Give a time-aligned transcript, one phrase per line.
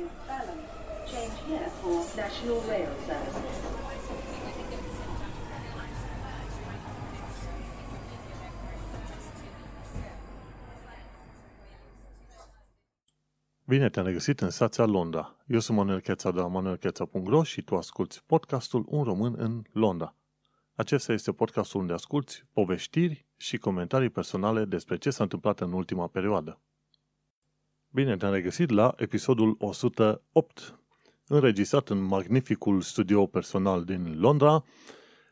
[0.00, 0.60] to Balham.
[1.10, 3.38] Change here for National Rail Service.
[13.64, 15.36] Bine te-am regăsit în stația Londra.
[15.46, 20.14] Eu sunt Manuel Cheța de la manuelcheța.ro și tu asculti podcastul Un român în Londra.
[20.74, 26.06] Acesta este podcastul unde asculti poveștiri și comentarii personale despre ce s-a întâmplat în ultima
[26.06, 26.60] perioadă.
[27.92, 30.80] Bine te-am regăsit la episodul 108,
[31.26, 34.64] înregistrat în magnificul studio personal din Londra,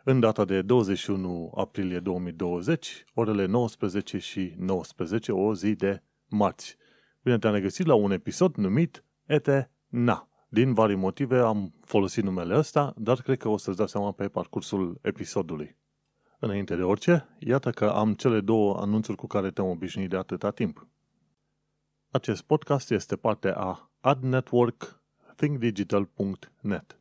[0.04, 6.76] în data de 21 aprilie 2020, orele 19 și 19, o zi de marți.
[7.22, 10.28] Bine te-am regăsit la un episod numit Ete Na.
[10.48, 14.28] Din vari motive am folosit numele ăsta, dar cred că o să-ți dai seama pe
[14.28, 15.76] parcursul episodului.
[16.38, 20.50] Înainte de orice, iată că am cele două anunțuri cu care te-am obișnuit de atâta
[20.50, 20.88] timp.
[22.10, 25.02] Acest podcast este parte a Ad Network
[25.36, 27.00] thinkdigital.net.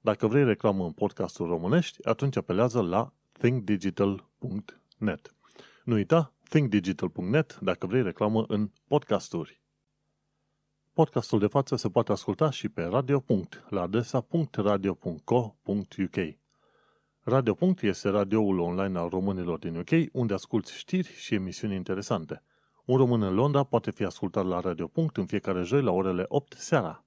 [0.00, 5.34] Dacă vrei reclamă în podcastul românești, atunci apelează la thinkdigital.net.
[5.84, 9.62] Nu uita, thinkdigital.net dacă vrei reclamă în podcasturi.
[10.92, 13.24] Podcastul de față se poate asculta și pe Radio.
[13.68, 16.16] la adresa .radio.co.uk.
[17.20, 17.56] Radio.
[17.80, 22.42] este radioul online al românilor din UK, unde asculti știri și emisiuni interesante.
[22.84, 24.90] Un român în Londra poate fi ascultat la Radio.
[25.14, 27.04] în fiecare joi la orele 8 seara.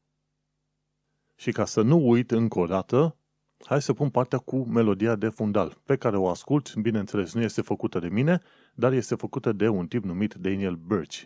[1.35, 3.15] Și ca să nu uit încă o dată,
[3.65, 7.61] hai să pun partea cu melodia de fundal, pe care o ascult, bineînțeles nu este
[7.61, 8.41] făcută de mine,
[8.73, 11.21] dar este făcută de un tip numit Daniel Birch.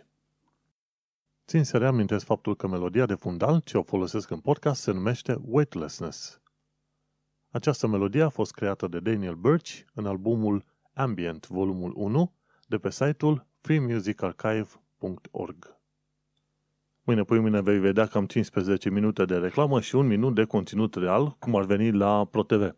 [1.46, 5.40] Țin să reamintesc faptul că melodia de fundal ce o folosesc în podcast se numește
[5.44, 6.40] Weightlessness.
[7.50, 12.32] Această melodie a fost creată de Daniel Birch în albumul Ambient, volumul 1,
[12.66, 15.76] de pe site-ul freemusicarchive.org.
[17.02, 20.94] Mâine pe mine vei vedea cam 15 minute de reclamă și un minut de conținut
[20.94, 22.74] real, cum ar veni la ProTV.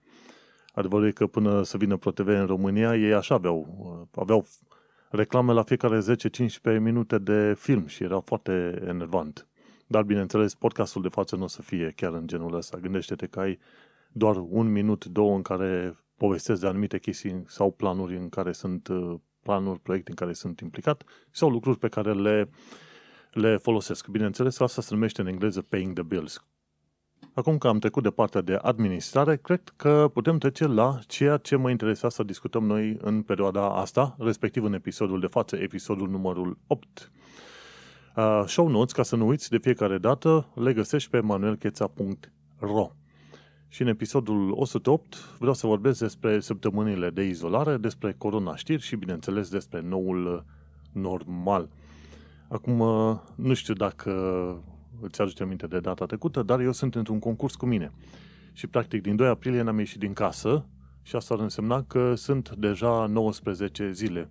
[0.73, 4.47] Adevărul e că până să vină ProTV în România, ei așa aveau, aveau
[5.11, 6.03] reclame la fiecare 10-15
[6.81, 9.49] minute de film și era foarte enervant.
[9.87, 12.79] Dar, bineînțeles, podcastul de față nu o să fie chiar în genul ăsta.
[12.79, 13.59] Gândește-te că ai
[14.13, 18.89] doar un minut, două în care povestesc de anumite chestii sau planuri în care sunt
[19.45, 22.49] planuri, proiecte în care sunt implicat sau lucruri pe care le,
[23.33, 24.07] le folosesc.
[24.07, 26.45] Bineînțeles, asta se numește în engleză paying the bills.
[27.35, 31.57] Acum că am trecut de partea de administrare, cred că putem trece la ceea ce
[31.57, 36.59] mă interesa să discutăm noi în perioada asta, respectiv în episodul de față, episodul numărul
[36.67, 37.11] 8.
[38.17, 42.91] Uh, show notes, ca să nu uiți de fiecare dată, le găsești pe manuelcheța.ro
[43.75, 48.97] Și în episodul 108 vreau să vorbesc despre săptămânile de izolare, despre corona știri și,
[48.97, 50.45] bineînțeles, despre noul
[50.93, 51.69] normal.
[52.49, 52.77] Acum,
[53.35, 54.11] nu știu dacă
[55.01, 57.93] îți aduce aminte de data trecută, dar eu sunt într-un concurs cu mine.
[58.53, 60.67] Și practic din 2 aprilie n-am ieșit din casă
[61.03, 64.31] și asta ar însemna că sunt deja 19 zile.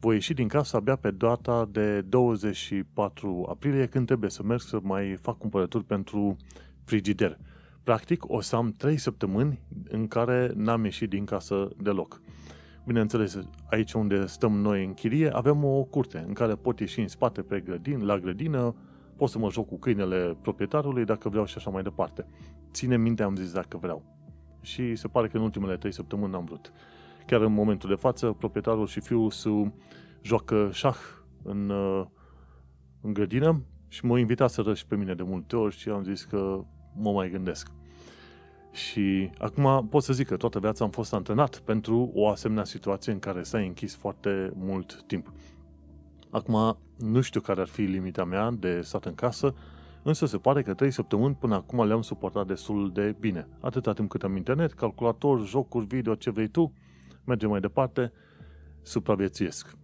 [0.00, 4.78] Voi ieși din casă abia pe data de 24 aprilie când trebuie să merg să
[4.82, 6.36] mai fac cumpărături pentru
[6.84, 7.38] frigider.
[7.84, 12.20] Practic o să am 3 săptămâni în care n-am ieșit din casă deloc.
[12.86, 13.38] Bineînțeles,
[13.70, 17.42] aici unde stăm noi în chirie, avem o curte în care pot ieși în spate
[17.42, 18.74] pe grădin, la grădină,
[19.16, 22.26] pot să mă joc cu câinele proprietarului dacă vreau și așa mai departe.
[22.72, 24.02] Ține minte, am zis dacă vreau.
[24.60, 26.72] Și se pare că în ultimele trei săptămâni n-am vrut.
[27.26, 29.50] Chiar în momentul de față, proprietarul și fiul să
[30.22, 30.96] joacă șah
[31.42, 32.04] în, uh,
[33.00, 36.24] în grădină și m-au invitat să răși pe mine de multe ori și am zis
[36.24, 36.64] că
[36.96, 37.70] mă mai gândesc.
[38.72, 43.12] Și acum pot să zic că toată viața am fost antrenat pentru o asemenea situație
[43.12, 45.32] în care s-a închis foarte mult timp.
[46.30, 49.54] Acum, nu știu care ar fi limita mea de stat în casă,
[50.02, 53.48] însă se pare că 3 săptămâni până acum le-am suportat destul de bine.
[53.60, 56.72] Atâta timp cât am internet, calculator, jocuri video, ce vrei tu,
[57.24, 58.12] mergem mai departe,
[58.82, 59.76] supraviețuiesc.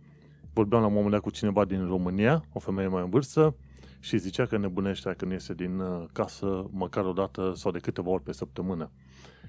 [0.52, 3.54] Vorbeam la un moment dat cu cineva din România, o femeie mai în vârstă,
[4.00, 8.11] și zicea că nebunește când iese din uh, casă măcar o dată sau de câteva
[8.11, 8.90] ori pe săptămână.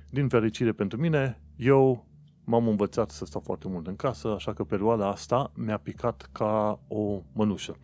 [0.09, 2.07] Din fericire pentru mine, eu
[2.43, 6.79] m-am învățat să stau foarte mult în casă, așa că perioada asta mi-a picat ca
[6.87, 7.75] o mănușă.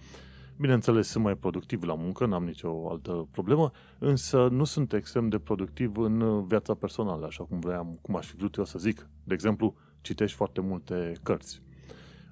[0.58, 5.40] Bineînțeles, sunt mai productiv la muncă, n-am nicio altă problemă, însă nu sunt extrem de
[5.40, 9.10] productiv în viața personală, așa cum vreau, cum aș fi vrut eu să zic.
[9.24, 11.62] De exemplu, citești foarte multe cărți.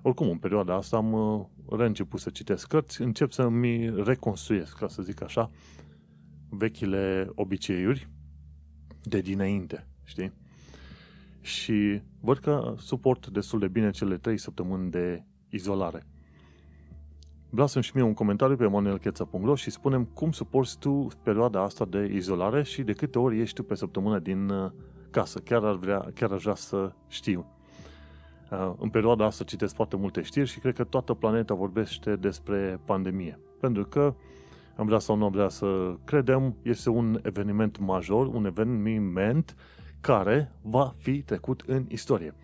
[0.06, 1.46] Oricum, în perioada asta am uh,
[1.78, 5.50] reînceput să citesc cărți, încep să mi reconstruiesc, ca să zic așa,
[6.50, 8.10] vechile obiceiuri
[9.04, 10.34] de dinainte, știi?
[11.44, 16.04] și văd că suport destul de bine cele 3 săptămâni de izolare.
[17.50, 22.12] Lasă și mie un comentariu pe manuelcheța.ro și spunem cum suporți tu perioada asta de
[22.14, 24.72] izolare și de câte ori ești tu pe săptămână din uh,
[25.10, 25.40] casă.
[25.40, 27.46] Chiar, ar vrea, chiar aș vrea să știu.
[28.54, 32.80] Uh, în perioada asta citesc foarte multe știri și cred că toată planeta vorbește despre
[32.86, 33.40] pandemie.
[33.60, 34.16] Pentru că,
[34.76, 39.56] am vrea sau nu am vrea să credem, este un eveniment major, un eveniment
[40.02, 42.36] care va fi trecut în istorie.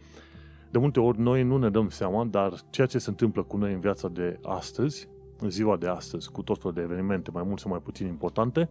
[0.71, 3.73] De multe ori noi nu ne dăm seama, dar ceea ce se întâmplă cu noi
[3.73, 5.07] în viața de astăzi,
[5.39, 8.69] în ziua de astăzi, cu tot felul de evenimente mai mult sau mai puțin importante,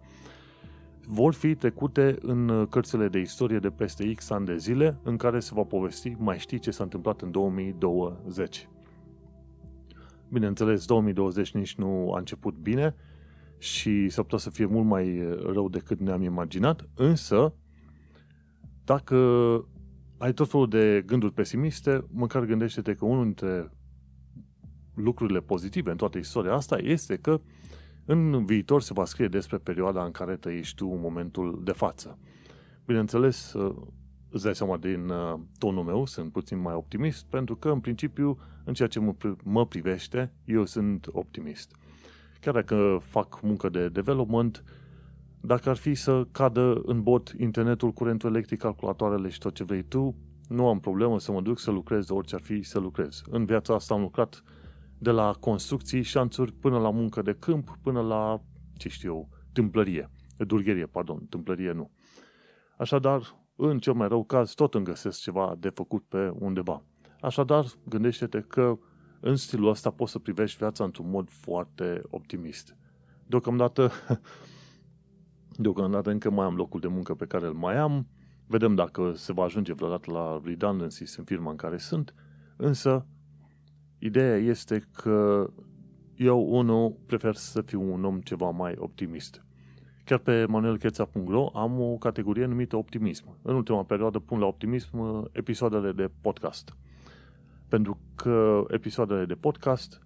[1.10, 5.40] vor fi trecute în cărțile de istorie de peste X ani de zile, în care
[5.40, 8.68] se va povesti, mai știi ce s-a întâmplat în 2020.
[10.28, 12.94] Bineînțeles, 2020 nici nu a început bine
[13.58, 15.22] și s-ar putea să fie mult mai
[15.52, 17.54] rău decât ne-am imaginat, însă,
[18.84, 19.16] dacă
[20.18, 23.70] ai tot felul de gânduri pesimiste, măcar gândește-te că unul dintre
[24.94, 27.40] lucrurile pozitive în toată istoria asta este că
[28.10, 32.18] în viitor se va scrie despre perioada în care trăiești tu în momentul de față.
[32.86, 33.76] Bineînțeles, uh,
[34.30, 38.38] îți dai seama din uh, tonul meu, sunt puțin mai optimist, pentru că, în principiu,
[38.64, 39.00] în ceea ce
[39.42, 41.76] mă privește, eu sunt optimist.
[42.40, 44.64] Chiar dacă fac muncă de development,
[45.40, 49.82] dacă ar fi să cadă în bot internetul, curentul electric, calculatoarele și tot ce vrei
[49.82, 50.14] tu,
[50.48, 53.22] nu am problemă să mă duc să lucrez de orice ar fi să lucrez.
[53.30, 54.42] În viața asta am lucrat
[54.98, 58.40] de la construcții, șanțuri, până la muncă de câmp, până la,
[58.76, 60.10] ce știu eu, tâmplărie.
[60.36, 61.90] Dulgherie, pardon, tâmplărie nu.
[62.76, 66.82] Așadar, în cel mai rău caz, tot îmi găsesc ceva de făcut pe undeva.
[67.20, 68.78] Așadar, gândește-te că
[69.20, 72.76] în stilul ăsta poți să privești viața într-un mod foarte optimist.
[73.26, 73.90] Deocamdată,
[75.64, 78.06] deocamdată încă mai am locul de muncă pe care îl mai am,
[78.46, 82.14] vedem dacă se va ajunge vreodată la redundancies în firma în care sunt,
[82.56, 83.06] însă
[83.98, 85.50] Ideea este că
[86.16, 89.44] eu, unul, prefer să fiu un om ceva mai optimist.
[90.04, 93.38] Chiar pe manuelcheța.ro am o categorie numită optimism.
[93.42, 96.76] În ultima perioadă pun la optimism uh, episoadele de podcast.
[97.68, 100.02] Pentru că episoadele de podcast,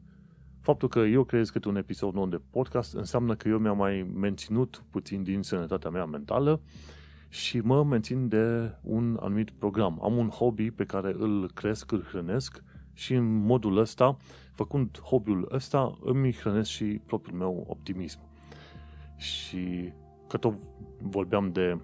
[0.60, 4.10] faptul că eu creez câte un episod nou de podcast, înseamnă că eu mi-am mai
[4.14, 6.60] menținut puțin din sănătatea mea mentală
[7.28, 9.98] și mă mențin de un anumit program.
[10.02, 12.62] Am un hobby pe care îl cresc, îl hrănesc
[12.92, 14.16] și în modul ăsta,
[14.54, 18.20] făcând hobby-ul ăsta, îmi hrănesc și propriul meu optimism.
[19.16, 19.92] Și
[20.28, 20.54] că tot
[21.00, 21.78] vorbeam de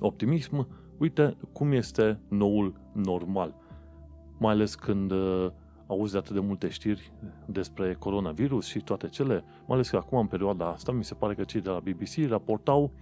[0.00, 0.68] optimism,
[0.98, 3.54] uite cum este noul normal.
[4.38, 5.50] Mai ales când uh,
[5.86, 7.12] auzi atât de multe știri
[7.46, 11.34] despre coronavirus și toate cele, mai ales că acum în perioada asta mi se pare
[11.34, 12.92] că cei de la BBC raportau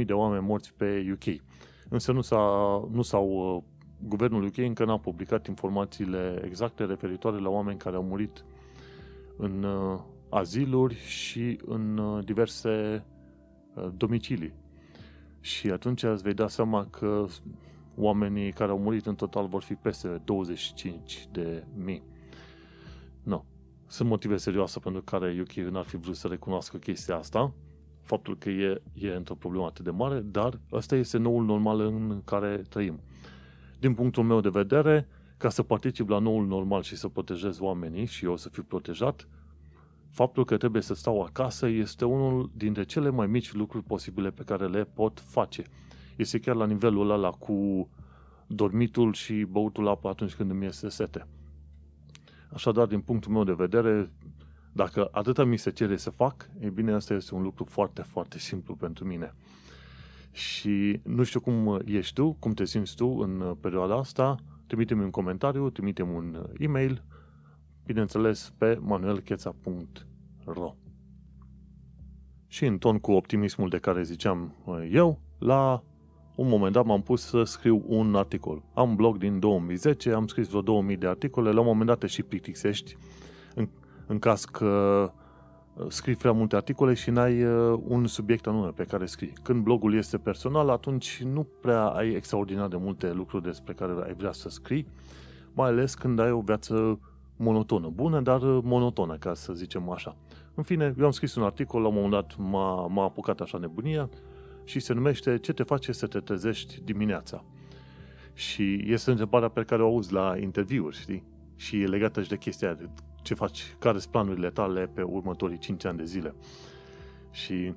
[0.00, 1.42] 15.000 de oameni morți pe UK.
[1.88, 2.38] Însă nu, s-a,
[2.90, 3.62] nu s-au uh,
[3.98, 8.44] guvernul UK încă n-a publicat informațiile exacte referitoare la oameni care au murit
[9.36, 13.04] în uh, aziluri și în uh, diverse
[13.74, 14.52] uh, domicilii.
[15.40, 17.26] Și atunci îți vei da seama că
[17.96, 22.02] oamenii care au murit în total vor fi peste 25 de mii.
[23.22, 23.44] Nu.
[23.86, 27.52] Sunt motive serioase pentru care UK n-ar fi vrut să recunoască chestia asta,
[28.02, 32.22] faptul că e, e într-o problemă atât de mare, dar ăsta este noul normal în
[32.24, 33.00] care trăim
[33.86, 38.04] din punctul meu de vedere, ca să particip la noul normal și să protejez oamenii
[38.04, 39.28] și eu să fiu protejat,
[40.10, 44.42] faptul că trebuie să stau acasă este unul dintre cele mai mici lucruri posibile pe
[44.42, 45.64] care le pot face.
[46.16, 47.88] Este chiar la nivelul ăla cu
[48.46, 51.26] dormitul și băutul apă atunci când îmi este sete.
[52.52, 54.10] Așadar, din punctul meu de vedere,
[54.72, 58.38] dacă atâta mi se cere să fac, e bine, asta este un lucru foarte, foarte
[58.38, 59.34] simplu pentru mine.
[60.36, 65.10] Și nu știu cum ești tu, cum te simți tu în perioada asta, trimite-mi un
[65.10, 67.04] comentariu, trimite-mi un e-mail,
[67.84, 70.74] bineînțeles pe manuelcheța.ro
[72.46, 74.54] Și în ton cu optimismul de care ziceam
[74.90, 75.82] eu, la
[76.34, 78.62] un moment dat m-am pus să scriu un articol.
[78.74, 81.98] Am un blog din 2010, am scris vreo 2000 de articole, la un moment dat
[81.98, 82.96] te și plictisești.
[83.54, 83.68] În,
[84.06, 85.12] în caz că
[85.88, 89.32] scrii prea multe articole și n-ai uh, un subiect anume pe care scrii.
[89.42, 94.14] Când blogul este personal, atunci nu prea ai extraordinar de multe lucruri despre care ai
[94.14, 94.86] vrea să scrii,
[95.52, 97.00] mai ales când ai o viață
[97.36, 97.88] monotonă.
[97.94, 100.16] Bună, dar monotonă, ca să zicem așa.
[100.54, 103.58] În fine, eu am scris un articol, la un moment dat m-a, m-a apucat așa
[103.58, 104.10] nebunia
[104.64, 107.44] și se numește Ce te face să te trezești dimineața?
[108.34, 111.24] Și este întrebarea pe care o auzi la interviuri, știi?
[111.56, 112.90] Și e legată și de chestia aia,
[113.26, 116.34] ce faci, care sunt planurile tale pe următorii 5 ani de zile.
[117.30, 117.74] Și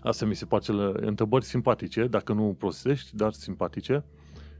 [0.00, 4.04] asta mi se face la întrebări simpatice, dacă nu prostești, dar simpatice.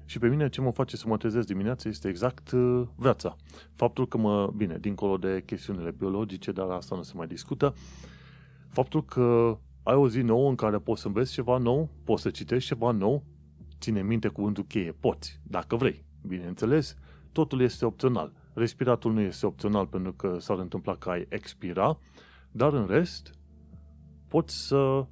[0.05, 3.37] Și pe mine ce mă face să mă trezesc dimineața este exact uh, viața.
[3.75, 7.75] Faptul că mă, bine, dincolo de chestiunile biologice, dar asta nu se mai discută,
[8.69, 12.31] faptul că ai o zi nouă în care poți să înveți ceva nou, poți să
[12.31, 13.25] citești ceva nou,
[13.81, 16.05] ține minte cuvântul cheie, poți, dacă vrei.
[16.27, 16.97] Bineînțeles,
[17.33, 18.40] totul este opțional.
[18.53, 21.99] Respiratul nu este opțional pentru că s-ar întâmpla că ai expira,
[22.51, 23.35] dar în rest
[24.29, 25.07] poți să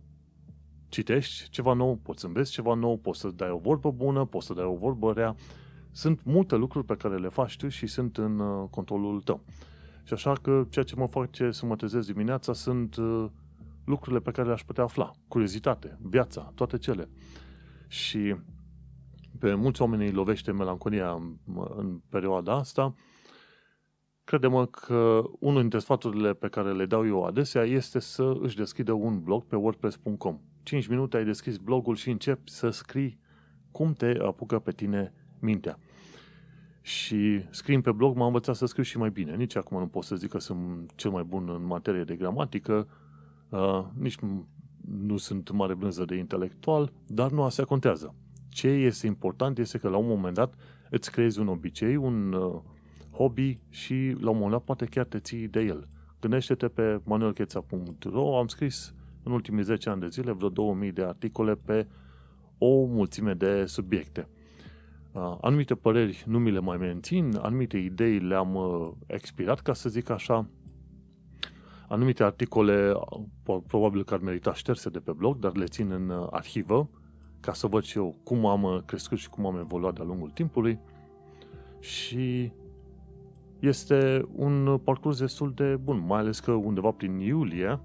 [0.88, 4.47] citești ceva nou, poți să înveți ceva nou, poți să dai o vorbă bună, poți
[4.47, 5.35] să dai o vorbă rea.
[5.90, 9.40] Sunt multe lucruri pe care le faci tu și sunt în uh, controlul tău.
[10.04, 13.26] Și așa că ceea ce mă face să mă trezesc dimineața sunt uh,
[13.85, 15.11] lucrurile pe care le-aș putea afla.
[15.28, 17.09] Curiozitate, viața, toate cele.
[17.88, 18.37] Și
[19.38, 21.37] pe mulți oameni îi lovește melancolia în,
[21.76, 22.95] în perioada asta,
[24.28, 28.92] Credem că unul dintre sfaturile pe care le dau eu adesea este să își deschidă
[28.92, 30.38] un blog pe wordpress.com.
[30.62, 33.18] 5 minute ai deschis blogul și începi să scrii
[33.70, 35.78] cum te apucă pe tine mintea.
[36.80, 39.37] Și scriind pe blog m-a învățat să scriu și mai bine.
[39.37, 42.88] Nici acum nu pot să zic că sunt cel mai bun în materie de gramatică,
[43.49, 44.18] uh, nici
[45.06, 48.14] nu sunt mare blânză de intelectual, dar nu asta contează.
[48.49, 50.54] Ce este important este că la un moment dat
[50.90, 52.61] îți creezi un obicei, un uh,
[53.18, 55.88] hobby și la un moment dat poate chiar te ții de el.
[56.20, 61.54] Gândește-te pe manuelcheța.ro, am scris în ultimii 10 ani de zile vreo 2000 de articole
[61.54, 61.87] pe
[62.58, 64.28] o mulțime de subiecte.
[65.40, 70.10] Anumite păreri nu mi le mai mențin, anumite idei le-am uh, expirat, ca să zic
[70.10, 70.46] așa.
[71.88, 72.92] Anumite articole
[73.66, 76.90] probabil că ar merita șterse de pe blog, dar le țin în uh, arhivă
[77.40, 80.30] ca să văd și eu cum am uh, crescut și cum am evoluat de-a lungul
[80.30, 80.78] timpului.
[81.80, 82.52] Și
[83.59, 87.81] este un parcurs destul de bun, mai ales că undeva prin iulie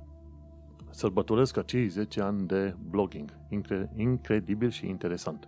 [0.89, 3.37] sărbătoresc acei 10 ani de blogging.
[3.49, 5.47] Incre- incredibil și interesant.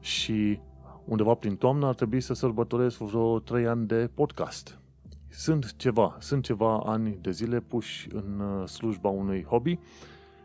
[0.00, 0.60] Și
[1.04, 4.78] undeva prin toamnă ar trebui să sărbătoresc vreo 3 ani de podcast.
[5.28, 9.78] Sunt ceva, sunt ceva ani de zile puși în uh, slujba unui hobby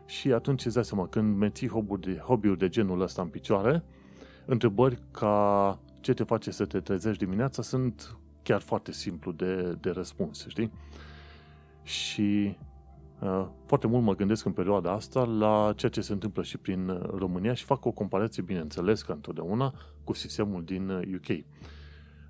[0.06, 3.84] și atunci îți dai seama, când menții hobby-uri de, hobby de genul ăsta în picioare,
[4.44, 9.90] întrebări ca ce te face să te trezești dimineața sunt chiar foarte simplu de, de
[9.90, 10.70] răspuns, știi?
[11.82, 12.56] Și
[13.20, 16.88] uh, foarte mult mă gândesc în perioada asta la ceea ce se întâmplă și prin
[16.88, 19.74] uh, România și fac o comparație, bineînțeles, ca întotdeauna,
[20.04, 21.28] cu sistemul din UK.
[21.28, 21.38] Uh,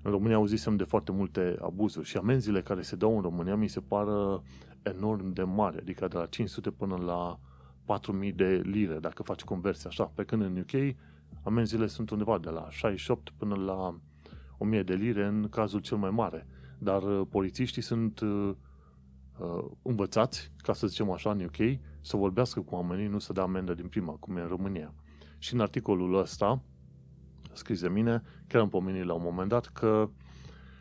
[0.01, 3.67] în România auzisem de foarte multe abuzuri și amenziile care se dau în România mi
[3.67, 4.43] se pară
[4.81, 7.39] enorm de mari, adică de la 500 până la
[7.85, 10.11] 4000 de lire, dacă faci conversia așa.
[10.15, 10.95] Pe când în UK
[11.43, 13.99] amenziile sunt undeva de la 68 până la
[14.57, 16.47] 1000 de lire în cazul cel mai mare.
[16.77, 18.53] Dar uh, polițiștii sunt uh,
[19.39, 23.43] uh, învățați, ca să zicem așa, în UK, să vorbească cu oamenii, nu să dea
[23.43, 24.93] amendă din prima, cum e în România.
[25.37, 26.61] Și în articolul ăsta,
[27.53, 30.09] scris de mine, chiar am pomenit la un moment dat că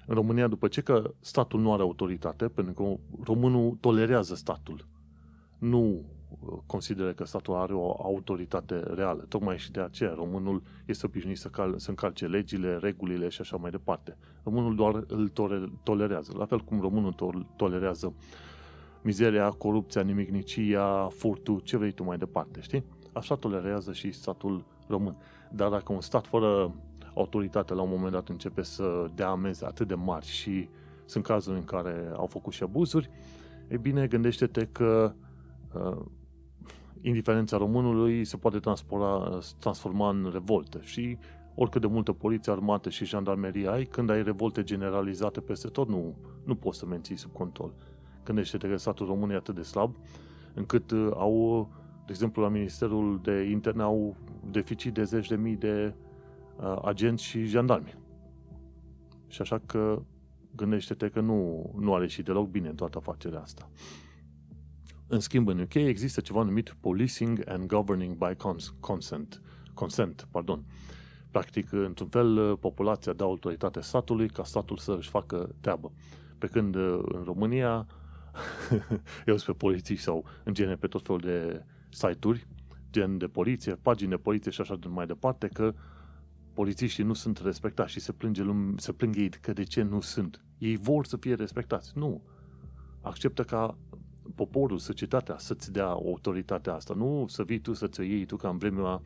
[0.07, 4.87] în România, după ce că statul nu are autoritate, pentru că românul tolerează statul,
[5.59, 6.05] nu
[6.67, 9.25] consideră că statul are o autoritate reală.
[9.29, 13.57] Tocmai și de aceea românul este obișnuit să, cal, să încalce legile, regulile și așa
[13.57, 14.17] mai departe.
[14.43, 15.33] Românul doar îl
[15.83, 16.33] tolerează.
[16.37, 18.15] La fel cum românul tolerează
[19.03, 22.85] mizeria, corupția, nimicnicia, furtul, ce vrei tu mai departe, știi?
[23.13, 25.17] Așa tolerează și statul român.
[25.51, 26.75] Dar dacă un stat fără
[27.15, 30.69] autoritate la un moment dat începe să dea amenzi atât de mari și
[31.05, 33.11] sunt cazuri în care au făcut și abuzuri,
[33.69, 35.15] e bine, gândește-te că
[35.75, 35.97] uh,
[37.01, 41.19] indiferența românului se poate transforma, transforma în revoltă și
[41.55, 46.15] oricât de multă poliție, armată și jandarmerie ai, când ai revolte generalizate peste tot, nu,
[46.45, 47.73] nu poți să menții sub control.
[48.25, 49.97] Gândește-te că statul român e atât de slab,
[50.55, 51.69] încât uh, au,
[52.07, 54.17] de exemplu, la Ministerul de Interne au
[54.51, 55.95] deficit de zeci de mii de
[56.57, 57.95] uh, agenți și jandarmi.
[59.29, 60.03] Și așa că
[60.57, 63.71] gândește-te că nu, nu are și deloc bine în toată afacerea asta.
[65.09, 68.37] În schimb, în UK există ceva numit Policing and Governing by
[68.81, 69.43] Consent.
[69.75, 70.65] consent pardon.
[71.31, 75.93] Practic, într-un fel, populația dă autoritate statului ca statul să își facă treabă.
[76.39, 77.87] Pe când în România,
[79.27, 82.47] eu sunt pe poliții sau în genere pe tot felul de site-uri,
[82.91, 85.75] gen de poliție, pagini de poliție și așa de mai departe, că
[86.53, 90.01] polițiștii nu sunt respectați și se, plânge lume, se plâng ei că de ce nu
[90.01, 90.45] sunt.
[90.59, 91.93] Ei vor să fie respectați.
[91.95, 92.23] Nu.
[93.01, 93.79] Acceptă ca
[94.35, 98.49] poporul, societatea să-ți dea autoritatea asta, nu să vii tu să-ți o iei tu ca
[98.49, 99.01] în vremea,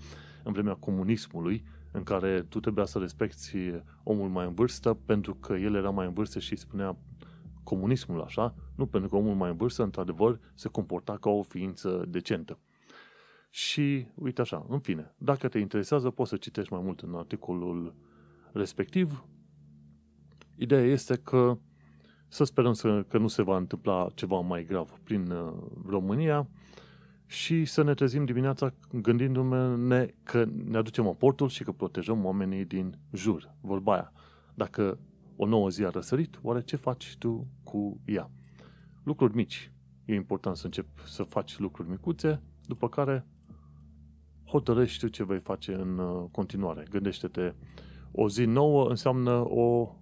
[0.44, 3.72] în vremea comunismului, în care tu trebuia să respecti
[4.02, 6.96] omul mai în vârstă pentru că el era mai în vârstă și spunea
[7.62, 12.04] comunismul așa, nu pentru că omul mai în vârstă, într-adevăr, se comporta ca o ființă
[12.08, 12.58] decentă.
[13.50, 17.94] Și uite așa, în fine, dacă te interesează, poți să citești mai mult în articolul
[18.52, 19.24] respectiv.
[20.56, 21.58] Ideea este că
[22.30, 25.52] să sperăm să, că nu se va întâmpla ceva mai grav prin uh,
[25.86, 26.48] România
[27.26, 32.98] și să ne trezim dimineața gândindu-ne că ne aducem aportul și că protejăm oamenii din
[33.12, 33.54] jur.
[33.60, 34.12] Vorba aia.
[34.54, 34.98] Dacă
[35.36, 38.30] o nouă zi a răsărit, oare ce faci tu cu ea?
[39.02, 39.72] Lucruri mici.
[40.04, 43.26] E important să începi să faci lucruri micuțe, după care
[44.44, 46.84] hotărăști tu ce vei face în uh, continuare.
[46.90, 47.54] Gândește-te,
[48.12, 49.94] o zi nouă înseamnă o,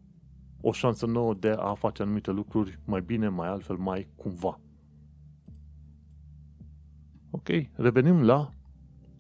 [0.60, 4.60] o șansă nouă de a face anumite lucruri mai bine, mai altfel, mai cumva.
[7.30, 8.50] Ok, revenim la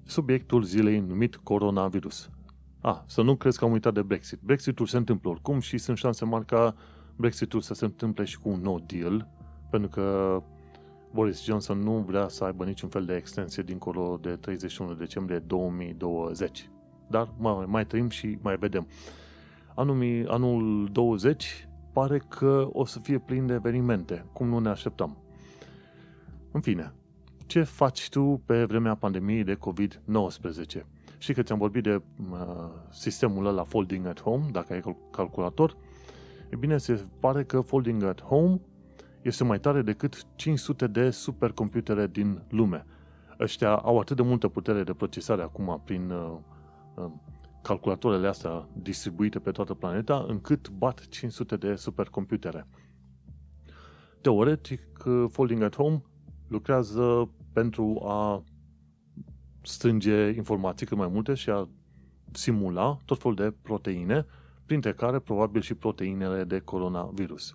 [0.04, 2.30] subiectul zilei numit coronavirus.
[2.80, 4.40] Ah, să nu crezi că am uitat de Brexit.
[4.40, 6.74] Brexitul se întâmplă oricum și sunt șanse mari ca
[7.16, 9.28] Brexitul să se întâmple și cu un nou deal,
[9.70, 10.42] pentru că
[11.12, 16.70] Boris Johnson nu vrea să aibă niciun fel de extensie dincolo de 31 decembrie 2020.
[17.08, 18.86] Dar mai, mai trăim și mai vedem.
[19.78, 25.16] Anul, anul 20 pare că o să fie plin de evenimente, cum nu ne așteptam.
[26.52, 26.92] În fine,
[27.46, 30.84] ce faci tu pe vremea pandemiei de COVID-19?
[31.18, 32.38] Și că ți-am vorbit de uh,
[32.90, 35.76] sistemul ăla Folding at Home, dacă ai calculator,
[36.50, 38.60] e bine, se pare că Folding at Home
[39.22, 42.86] este mai tare decât 500 de supercomputere din lume.
[43.40, 46.36] Ăștia au atât de multă putere de procesare acum prin uh,
[46.94, 47.10] uh,
[47.62, 52.66] calculatoarele astea distribuite pe toată planeta, încât bat 500 de supercomputere.
[54.20, 56.02] Teoretic, uh, Folding at Home
[56.48, 58.44] lucrează pentru a
[59.62, 61.68] strânge informații cât mai multe și a
[62.32, 64.26] simula tot felul de proteine,
[64.66, 67.54] printre care probabil și proteinele de coronavirus.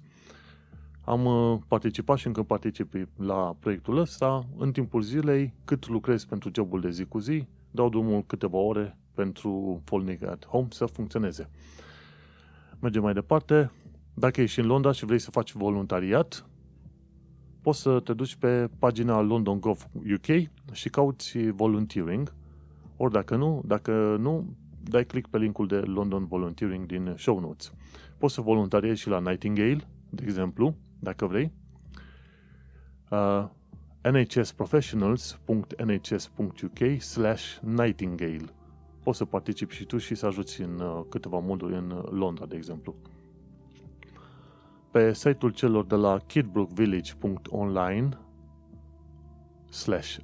[1.02, 4.48] Am uh, participat și încă particip la proiectul ăsta.
[4.58, 8.98] În timpul zilei, cât lucrez pentru jobul de zi cu zi, dau drumul câteva ore
[9.14, 11.50] pentru Folding at Home să funcționeze.
[12.80, 13.72] Mergem mai departe.
[14.14, 16.46] Dacă ești în Londra și vrei să faci voluntariat,
[17.62, 20.26] poți să te duci pe pagina London Gov UK
[20.72, 22.34] și cauți volunteering,
[22.98, 27.74] ori dacă nu, dacă nu, dai click pe linkul de London Volunteering din show notes.
[28.18, 31.52] Poți să voluntariezi și la Nightingale, de exemplu, dacă vrei.
[33.10, 33.46] Uh,
[34.12, 38.46] nhsprofessionals.nhs.uk slash nightingale
[39.04, 42.56] Poți să participi și tu și să ajuți în uh, câteva moduri în Londra, de
[42.56, 42.96] exemplu
[44.94, 48.10] pe site-ul celor de la kidbrookvillage.online
[49.70, 50.18] slash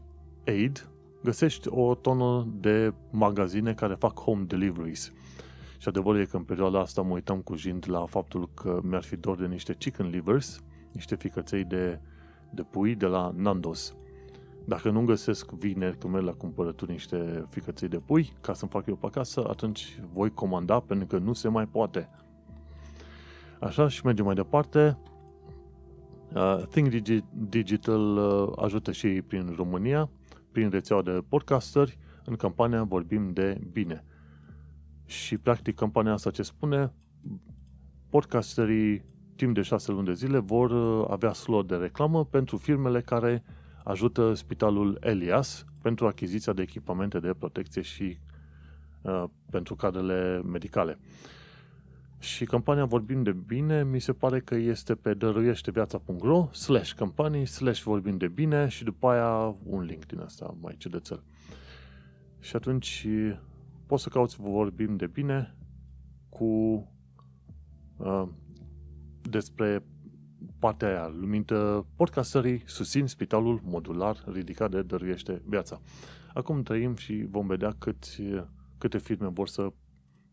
[0.48, 0.90] aid
[1.24, 5.14] găsești o tonă de magazine care fac home deliveries.
[5.78, 9.04] Și adevărul e că în perioada asta mă uitam cu jind la faptul că mi-ar
[9.04, 12.00] fi dor de niște chicken livers, niște ficăței de,
[12.52, 13.96] de pui de la Nandos.
[14.66, 18.88] Dacă nu găsesc vineri când merg la cumpărături niște ficăței de pui ca să-mi fac
[18.88, 22.10] eu pe acasă, atunci voi comanda pentru că nu se mai poate.
[23.60, 24.98] Așa și mergem mai departe.
[26.34, 26.90] Uh, Think
[27.50, 30.10] Digital uh, ajută și ei prin România,
[30.52, 34.04] prin rețeaua de podcasteri, în campania Vorbim de Bine.
[35.06, 36.94] Și practic campania asta ce spune,
[38.10, 39.04] podcasterii
[39.36, 43.44] timp de șase luni de zile vor uh, avea slot de reclamă pentru firmele care
[43.90, 48.18] ajută Spitalul Elias pentru achiziția de echipamente de protecție și
[49.02, 51.00] uh, pentru cadrele medicale.
[52.20, 57.82] Și campania Vorbim de Bine mi se pare că este pe dăruieșteviața.ro slash campanii slash
[57.82, 61.24] vorbim de bine și după aia un link din asta mai ciudățel.
[62.40, 63.08] Și atunci
[63.86, 65.56] poți să cauți Vorbim de Bine
[66.30, 66.46] cu
[67.98, 68.28] uh,
[69.22, 69.84] despre
[70.60, 75.82] partea aia lumintă podcastării susțin spitalul modular ridicat de dăruiește viața.
[76.34, 78.22] Acum trăim și vom vedea câți,
[78.78, 79.72] câte firme vor să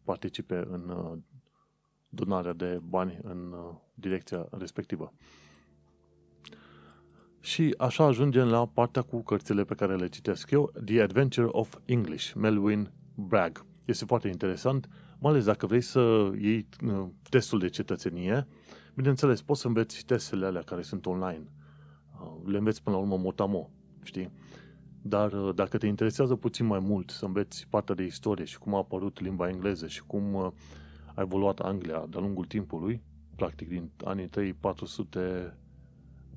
[0.05, 1.19] participe în uh,
[2.09, 5.13] donarea de bani în uh, direcția respectivă.
[7.41, 11.79] Și așa ajungem la partea cu cărțile pe care le citesc eu, The Adventure of
[11.85, 13.65] English, Melvin Bragg.
[13.85, 14.89] Este foarte interesant,
[15.19, 18.47] mai ales dacă vrei să iei uh, testul de cetățenie.
[18.97, 21.43] Bineînțeles, poți să înveți testele alea care sunt online.
[22.21, 23.71] Uh, le înveți până la urmă motamo,
[24.03, 24.31] știi?
[25.03, 28.79] Dar dacă te interesează puțin mai mult să înveți partea de istorie și cum a
[28.79, 30.37] apărut limba engleză și cum
[31.15, 33.03] a evoluat Anglia de-a lungul timpului,
[33.35, 35.53] practic din anii 3-400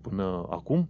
[0.01, 0.89] până acum,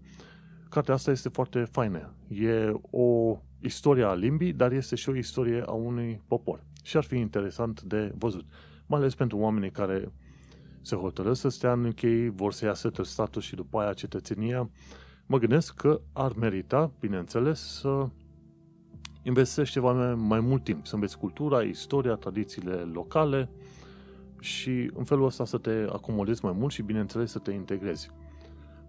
[0.70, 2.14] cartea asta este foarte faină.
[2.28, 6.64] E o istorie a limbii, dar este și o istorie a unui popor.
[6.84, 8.46] Și ar fi interesant de văzut.
[8.86, 10.12] Mai ales pentru oamenii care
[10.82, 14.70] se hotărăsc să stea în UK, vor să iasă status și după aia cetățenia,
[15.26, 18.08] mă gândesc că ar merita, bineînțeles, să
[19.24, 23.50] investești ceva mai, mai mult timp, să înveți cultura, istoria, tradițiile locale
[24.40, 28.10] și în felul ăsta să te acomodezi mai mult și, bineînțeles, să te integrezi.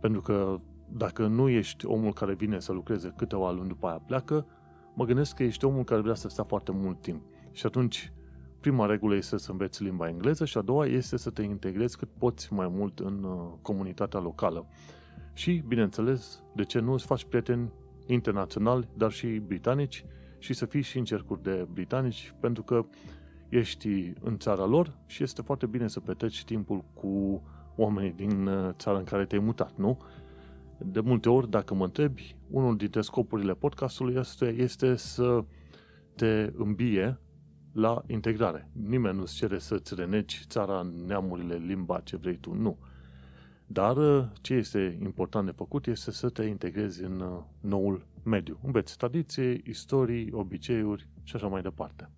[0.01, 0.61] Pentru că
[0.93, 4.47] dacă nu ești omul care vine să lucreze câteva luni după aia pleacă,
[4.95, 7.23] mă gândesc că ești omul care vrea să stea foarte mult timp.
[7.53, 8.13] Și atunci,
[8.61, 12.09] prima regulă este să înveți limba engleză și a doua este să te integrezi cât
[12.19, 14.67] poți mai mult în uh, comunitatea locală.
[15.33, 17.73] Și, bineînțeles, de ce nu îți faci prieteni
[18.07, 20.05] internaționali, dar și britanici
[20.39, 22.87] și să fii și în cercuri de britanici, pentru că
[23.49, 27.43] ești în țara lor și este foarte bine să petreci timpul cu
[27.77, 29.99] oamenii din uh, țara în care te-ai mutat, nu?
[30.79, 35.45] De multe ori, dacă mă întrebi, unul dintre scopurile podcastului este, este să
[36.15, 37.21] te îmbie
[37.73, 38.71] la integrare.
[38.73, 42.55] Nimeni nu-ți cere să-ți renegi țara, neamurile, limba, ce vrei tu.
[42.55, 42.79] Nu.
[43.67, 48.59] Dar uh, ce este important de făcut este să te integrezi în uh, noul mediu.
[48.65, 52.11] Înveți tradiție, istorii, obiceiuri și așa mai departe.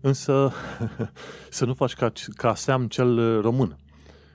[0.00, 0.50] Însă
[1.50, 3.76] să nu faci ca, ca Sam cel român.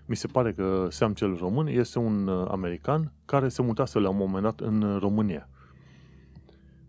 [0.06, 4.10] Mi se pare că Sam cel român este un uh, american care se mutase la
[4.10, 5.50] un moment dat în România.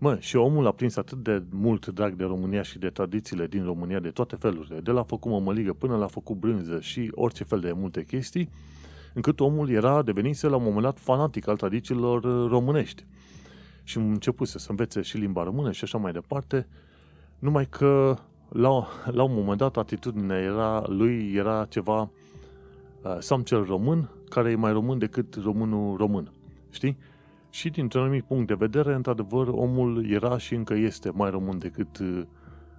[0.02, 3.64] Mă, și omul a prins atât de mult drag de România și de tradițiile din
[3.64, 7.60] România, de toate felurile, de la făcut mămăligă până la făcut brânză și orice fel
[7.60, 8.50] de multe chestii,
[9.14, 13.04] încât omul era devenise la un moment dat fanatic al tradițiilor uh, românești.
[13.84, 16.66] Și începuse să învețe și limba română și așa mai departe,
[17.38, 18.16] numai că
[18.48, 22.00] la, la un moment dat atitudinea era, lui era ceva
[23.02, 26.32] uh, sam cel român, care e mai român decât românul român.
[26.70, 26.96] Știi?
[27.50, 31.98] Și dintr-un anumit punct de vedere, într-adevăr, omul era și încă este mai român decât
[31.98, 32.22] uh,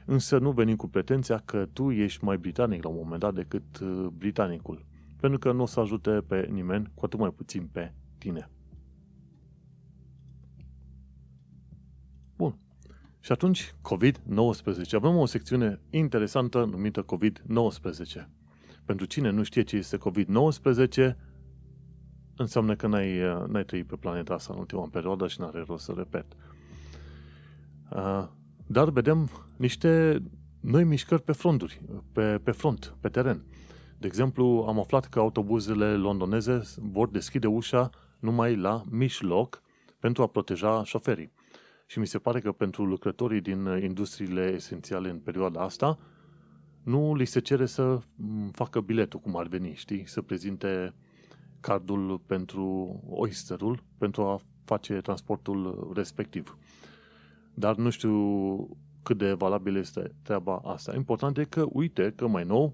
[0.06, 3.80] însă nu veni cu pretenția că tu ești mai britanic la un moment dat decât
[3.80, 4.86] uh, britanicul.
[5.19, 8.50] Pentru că nu o să ajute pe nimeni, cu atât mai puțin pe tine.
[13.26, 14.92] Și atunci, COVID-19.
[14.92, 18.28] Avem o secțiune interesantă numită COVID-19.
[18.86, 21.16] Pentru cine nu știe ce este COVID-19,
[22.36, 25.94] înseamnă că n-ai, n-ai trăit pe planeta asta în ultima perioadă și n-are rost să
[25.98, 26.26] repet.
[28.66, 30.22] Dar vedem niște
[30.60, 33.46] noi mișcări pe fronturi, pe, pe front, pe teren.
[33.98, 39.62] De exemplu, am aflat că autobuzele londoneze vor deschide ușa numai la mijloc
[40.00, 41.32] pentru a proteja șoferii.
[41.86, 46.00] Și mi se pare că pentru lucrătorii din industriile esențiale în perioada asta,
[46.84, 48.00] nu li se cere să
[48.52, 50.08] facă biletul cum ar veni, știi?
[50.08, 50.93] Să prezinte
[51.60, 56.58] cardul pentru Oysterul pentru a face transportul respectiv.
[57.54, 60.95] Dar nu știu cât de valabil este treaba asta.
[60.95, 62.74] Important e că, uite, că mai nou,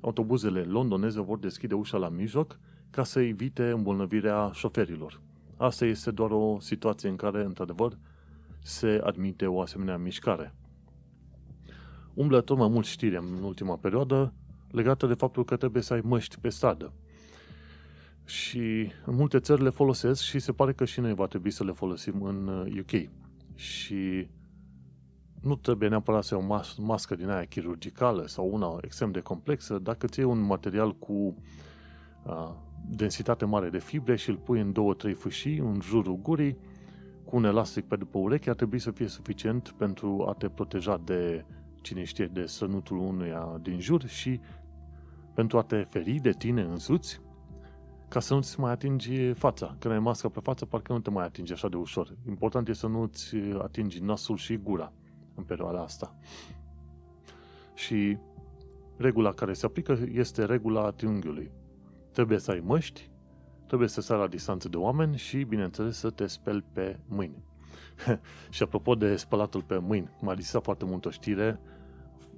[0.00, 2.58] autobuzele londoneze vor deschide ușa la mijloc
[2.90, 5.20] ca să evite îmbolnăvirea șoferilor.
[5.56, 7.98] Asta este doar o situație în care, într-adevăr,
[8.68, 10.54] se admite o asemenea mișcare.
[12.14, 14.32] Umblă tot mai mult știri în ultima perioadă
[14.70, 16.92] legată de faptul că trebuie să ai măști pe stradă.
[18.24, 21.64] Și în multe țări le folosesc și se pare că și noi va trebui să
[21.64, 22.92] le folosim în UK.
[22.92, 23.08] Uh,
[23.54, 24.28] și
[25.40, 29.20] nu trebuie neapărat să ai o mas- mască din aia chirurgicală sau una extrem de
[29.20, 29.78] complexă.
[29.78, 31.36] Dacă ți un material cu
[32.24, 32.50] uh,
[32.90, 36.56] densitate mare de fibre și îl pui în două, trei fâșii în jurul gurii,
[37.28, 41.00] cu un elastic pe după ureche ar trebui să fie suficient pentru a te proteja
[41.04, 41.44] de,
[41.80, 44.40] cine știe, de sănutul unuia din jur și
[45.34, 47.20] pentru a te feri de tine însuți,
[48.08, 49.76] ca să nu-ți mai atingi fața.
[49.78, 52.16] Când ai masca pe față, parcă nu te mai atingi așa de ușor.
[52.28, 54.92] Important este să nu-ți atingi nasul și gura
[55.34, 56.16] în perioada asta.
[57.74, 58.18] Și
[58.96, 61.50] regula care se aplică este regula triunghiului.
[62.12, 63.10] Trebuie să ai măști,
[63.68, 67.44] trebuie să stai la distanță de oameni și, bineînțeles, să te speli pe mâini.
[68.50, 71.60] și apropo de spălatul pe mâini, m-a lisat foarte mult o știre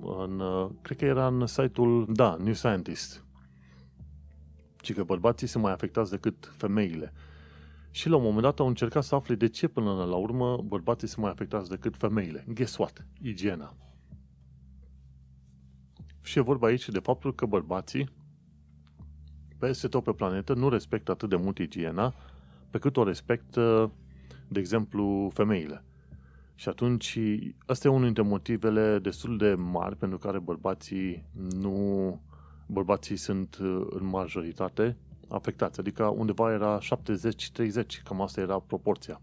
[0.01, 0.43] în,
[0.83, 3.25] cred că era în site-ul, da, New Scientist,
[4.77, 7.13] ci că bărbații sunt mai afectați decât femeile.
[7.91, 11.09] Și la un moment dat au încercat să afle de ce până la urmă bărbații
[11.09, 12.45] sunt mai afectați decât femeile.
[12.55, 13.07] Guess what?
[13.21, 13.77] Igiena.
[16.23, 18.09] Și e vorba aici de faptul că bărbații
[19.61, 22.15] peste tot pe planetă nu respectă atât de mult igiena
[22.71, 23.91] pe cât o respectă,
[24.49, 25.85] de exemplu, femeile.
[26.55, 27.19] Și atunci,
[27.69, 31.25] ăsta e unul dintre motivele destul de mari pentru care bărbații
[31.61, 32.21] nu
[32.67, 33.57] bărbații sunt
[33.91, 34.97] în majoritate
[35.29, 35.81] afectați.
[35.81, 36.83] Adică undeva era 70-30,
[38.05, 39.21] cam asta era proporția.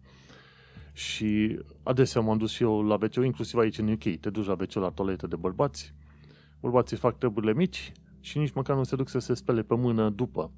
[0.94, 4.20] Și adesea m-am dus și eu la wc inclusiv aici în UK.
[4.20, 5.94] Te duci la wc la toaletă de bărbați,
[6.60, 7.92] bărbații fac treburile mici
[8.28, 10.52] și nici măcar nu se duc să se spele pe mână după.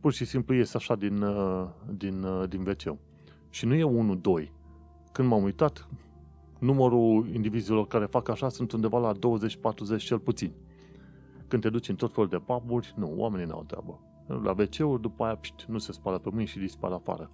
[0.00, 2.98] Pur și simplu ies așa din, uh, din, uh, din wc
[3.50, 4.52] Și nu e 1-2.
[5.12, 5.88] Când m-am uitat,
[6.58, 10.52] numărul indivizilor care fac așa sunt undeva la 20-40 cel puțin.
[11.48, 14.00] Când te duci în tot felul de puburi, nu, oamenii n-au treabă.
[14.26, 17.30] La wc după aia pșt, nu se spală pe mâini și dispar afară.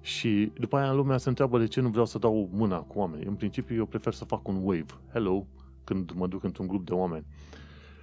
[0.00, 3.24] Și după aia lumea se întreabă de ce nu vreau să dau mâna cu oameni.
[3.24, 4.94] În principiu eu prefer să fac un wave.
[5.12, 5.46] Hello,
[5.84, 7.24] când mă duc într-un grup de oameni.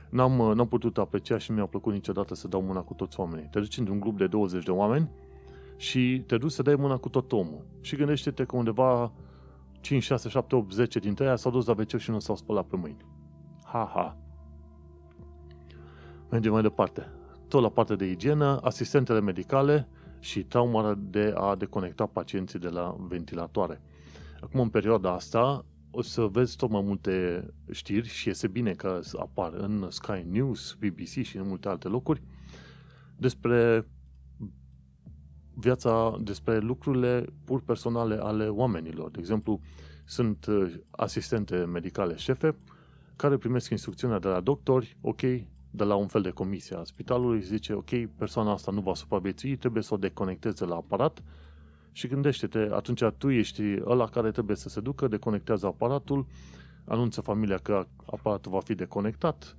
[0.10, 3.48] N-am, n-am putut aprecia și nu mi-a plăcut niciodată să dau mâna cu toți oamenii.
[3.52, 5.10] Te duci într-un grup de 20 de oameni
[5.78, 7.66] și te duci să dai mâna cu tot omul.
[7.82, 9.12] Și gândește-te că undeva
[9.82, 12.66] 5, 6, 7, 8, 10 dintre ei s-au dus la WC și nu s-au spălat
[12.66, 13.06] pe mâini.
[13.64, 14.18] Ha, ha.
[16.30, 17.10] Mergem mai departe.
[17.48, 19.88] Tot la partea de igienă, asistentele medicale
[20.20, 23.82] și trauma de a deconecta pacienții de la ventilatoare.
[24.42, 25.66] Acum, în perioada asta,
[25.98, 30.78] o să vezi tot mai multe știri și este bine că apar în Sky News,
[30.80, 32.22] BBC și în multe alte locuri
[33.16, 33.88] despre
[35.54, 39.12] viața, despre lucrurile pur personale ale oamenilor.
[39.12, 39.62] De exemplu,
[40.06, 42.56] sunt uh, asistente medicale șefe
[43.16, 45.22] care primesc instrucțiunea de la doctori, ok,
[45.72, 49.56] de la un fel de comisie a spitalului, zice, ok, persoana asta nu va supraviețui,
[49.56, 51.24] trebuie să o deconecteze la aparat
[51.98, 56.26] și gândește-te, atunci tu ești ăla care trebuie să se ducă, deconectează aparatul,
[56.86, 59.58] anunță familia că aparatul va fi deconectat,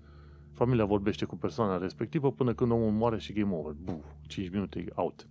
[0.52, 3.72] familia vorbește cu persoana respectivă până când omul moare și game over.
[3.72, 5.28] Bu, 5 minute out.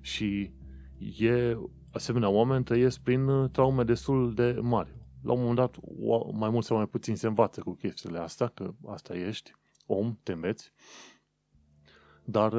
[0.00, 0.52] Și
[1.18, 1.58] e,
[1.92, 4.94] asemenea oameni trăiesc prin traume destul de mari.
[5.22, 5.76] La un moment dat,
[6.32, 9.52] mai mult sau mai puțin se învață cu chestiile astea, că asta ești,
[9.86, 10.72] om, te înveți,
[12.24, 12.52] dar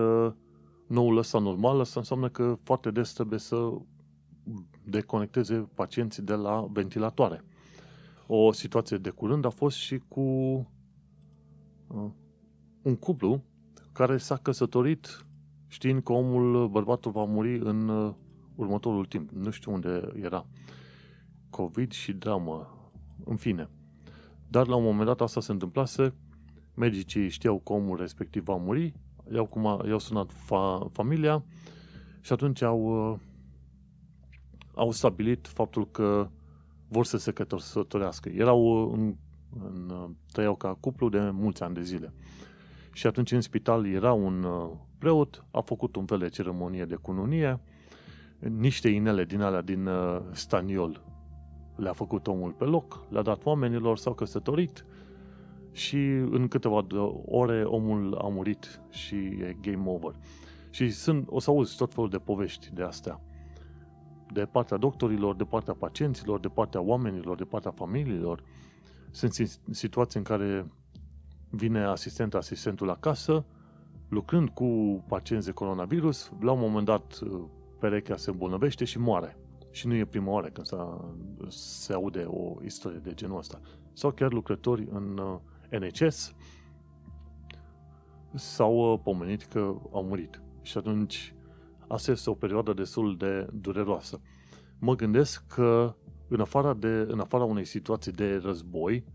[0.91, 3.71] noul ăsta normal, asta înseamnă că foarte des trebuie să
[4.83, 7.43] deconecteze pacienții de la ventilatoare.
[8.27, 10.21] O situație de curând a fost și cu
[11.87, 12.09] uh,
[12.81, 13.43] un cuplu
[13.91, 15.25] care s-a căsătorit
[15.67, 18.13] știind că omul, bărbatul va muri în uh,
[18.55, 19.29] următorul timp.
[19.29, 20.45] Nu știu unde era.
[21.49, 22.75] COVID și dramă.
[23.25, 23.69] În fine.
[24.47, 26.13] Dar la un moment dat asta se întâmplase,
[26.73, 28.93] medicii știau că omul respectiv va muri,
[29.33, 31.43] i-au, cum i-au sunat fa, familia
[32.21, 33.19] și atunci au, uh,
[34.75, 36.29] au stabilit faptul că
[36.87, 38.29] vor să se căsătorească.
[38.29, 39.15] Erau uh, în,
[39.63, 42.13] în, uh, trăiau ca cuplu de mulți ani de zile.
[42.93, 44.45] Și atunci în spital era un
[44.97, 47.59] preot, a făcut un fel de ceremonie de cununie,
[48.39, 49.89] niște inele din alea din
[50.31, 51.01] staniol
[51.75, 54.85] le-a făcut omul pe loc, le-a dat oamenilor, s-au căsătorit,
[55.71, 55.97] și
[56.29, 56.85] în câteva
[57.25, 60.15] ore omul a murit și e game over.
[60.69, 63.21] Și sunt, o să auzi tot felul de povești de astea.
[64.33, 68.43] De partea doctorilor, de partea pacienților, de partea oamenilor, de partea familiilor.
[69.11, 69.33] Sunt
[69.69, 70.71] situații în care
[71.49, 73.45] vine asistent, asistentul acasă,
[74.09, 74.65] lucrând cu
[75.07, 77.19] pacienți de coronavirus, la un moment dat
[77.79, 79.37] perechea se îmbolnăvește și moare.
[79.71, 80.67] Și nu e prima oară când
[81.47, 83.59] se aude o istorie de genul ăsta.
[83.93, 85.39] Sau chiar lucrători în
[85.79, 86.35] NHS
[88.33, 89.59] s-au uh, pomenit că
[89.91, 90.41] au murit.
[90.61, 91.35] Și atunci
[91.87, 94.21] asta este o perioadă destul de dureroasă.
[94.79, 95.95] Mă gândesc că
[96.27, 99.05] în afara, de, în afara unei situații de război,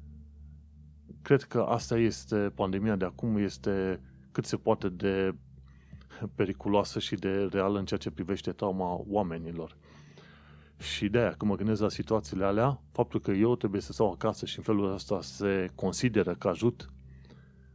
[1.23, 4.01] cred că asta este, pandemia de acum este
[4.33, 5.35] cât se poate de
[6.35, 9.77] periculoasă și de reală în ceea ce privește trauma oamenilor.
[10.79, 14.11] Și de aia, când mă gândesc la situațiile alea, faptul că eu trebuie să stau
[14.11, 16.91] acasă și în felul ăsta se consideră că ajut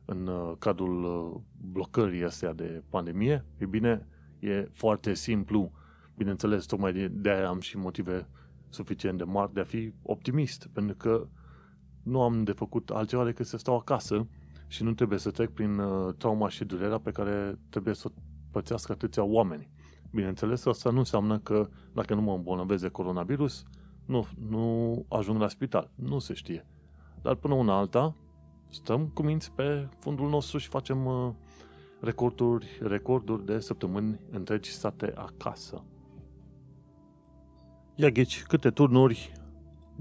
[0.05, 4.07] în uh, cadrul uh, blocării astea de pandemie, e bine,
[4.39, 5.71] e foarte simplu.
[6.15, 8.27] Bineînțeles, tocmai de, de aia am și motive
[8.69, 11.27] suficient de mari de a fi optimist, pentru că
[12.03, 14.27] nu am de făcut altceva decât să stau acasă
[14.67, 18.21] și nu trebuie să trec prin uh, trauma și durerea pe care trebuie să o
[18.51, 19.69] pățească atâția oameni.
[20.11, 23.63] Bineînțeles, asta nu înseamnă că dacă nu mă îmbolnăvesc de coronavirus,
[24.05, 25.89] nu, nu ajung la spital.
[25.95, 26.65] Nu se știe.
[27.21, 28.15] Dar până una alta,
[28.69, 31.29] stăm cu minți pe fundul nostru și facem uh,
[31.99, 35.83] recorduri, recorduri de săptămâni întregi state acasă.
[37.95, 39.31] Ia ghici, câte turnuri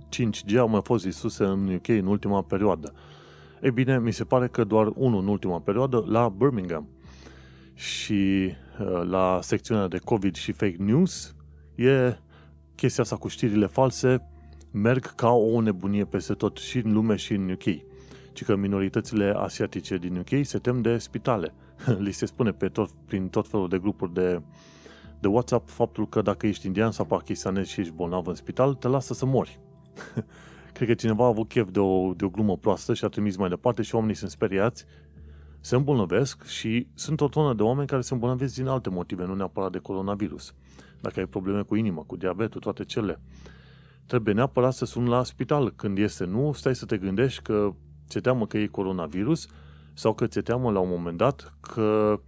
[0.08, 2.92] 5G au mai fost disuse în UK în ultima perioadă?
[3.62, 6.88] Ei bine, mi se pare că doar unul în ultima perioadă la Birmingham.
[7.74, 8.69] Și uh,
[9.02, 11.34] la secțiunea de COVID și fake news
[11.74, 12.16] e
[12.74, 14.30] chestia asta cu știrile false
[14.70, 17.64] merg ca o nebunie peste tot și în lume și în UK.
[18.32, 21.54] Ci că minoritățile asiatice din UK se tem de spitale.
[21.98, 24.42] Li se spune pe tot, prin tot felul de grupuri de,
[25.20, 28.88] de WhatsApp faptul că dacă ești indian sau pakistanez și ești bolnav în spital, te
[28.88, 29.60] lasă să mori.
[30.74, 33.36] Cred că cineva a avut chef de o, de o glumă proastă și a trimis
[33.36, 34.84] mai departe și oamenii sunt speriați,
[35.60, 39.34] se îmbolnăvesc și sunt o tonă de oameni care se îmbolnăvesc din alte motive, nu
[39.34, 40.54] neapărat de coronavirus.
[41.00, 43.20] Dacă ai probleme cu inima, cu diabetul, toate cele,
[44.06, 46.24] trebuie neapărat să suni la spital când este.
[46.24, 47.74] Nu stai să te gândești că
[48.08, 49.46] ți teamă că e coronavirus
[49.94, 52.20] sau că ți teamă la un moment dat că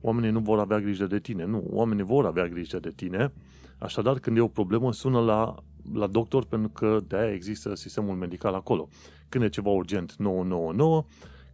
[0.00, 1.44] oamenii nu vor avea grijă de tine.
[1.44, 3.32] Nu, oamenii vor avea grijă de tine.
[3.78, 5.54] Așadar, când e o problemă, sună la,
[5.94, 8.88] la doctor pentru că de-aia există sistemul medical acolo.
[9.28, 11.04] Când e ceva urgent, 999,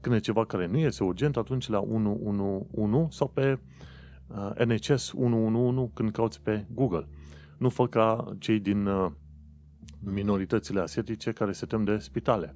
[0.07, 3.59] când e ceva care nu este urgent, atunci la 111 sau pe
[4.27, 7.09] uh, NHS 111 când cauți pe Google.
[7.59, 9.11] Nu fă ca cei din uh,
[9.99, 12.55] minoritățile asiatice care se tem de spitale.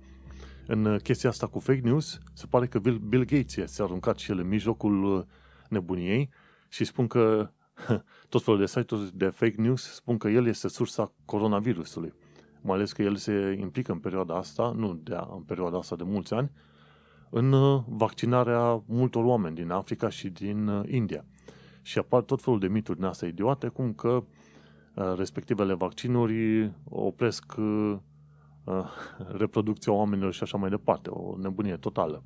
[0.66, 4.30] În uh, chestia asta cu fake news, se pare că Bill Gates s-a aruncat și
[4.30, 5.24] el în mijlocul uh,
[5.68, 6.30] nebuniei
[6.68, 7.50] și spun că
[8.28, 12.12] tot felul de site-uri de fake news spun că el este sursa coronavirusului.
[12.60, 16.04] Mai ales că el se implică în perioada asta, nu de în perioada asta de
[16.04, 16.50] mulți ani,
[17.30, 21.24] în uh, vaccinarea multor oameni din Africa și din India.
[21.82, 24.24] Și apar tot felul de mituri din astea idiote, cum că
[25.16, 27.54] respectivele vaccinuri opresc
[29.28, 31.10] reproducția oamenilor și așa mai departe.
[31.10, 32.22] O nebunie totală.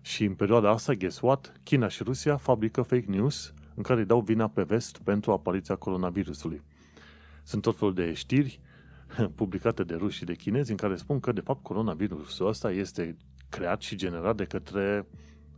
[0.00, 1.52] Și în perioada asta, guess what?
[1.62, 5.74] China și Rusia fabrică fake news în care îi dau vina pe vest pentru apariția
[5.74, 6.62] coronavirusului.
[7.42, 8.60] Sunt tot felul de știri
[9.34, 13.16] publicate de ruși și de chinezi în care spun că, de fapt, coronavirusul ăsta este
[13.52, 15.06] creat și generat de către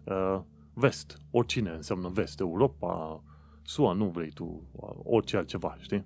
[0.05, 0.41] uh,
[0.73, 1.19] vest.
[1.31, 2.41] Oricine înseamnă vest.
[2.41, 3.23] Europa,
[3.63, 4.63] SUA, nu vrei tu,
[5.03, 6.05] orice altceva, știi?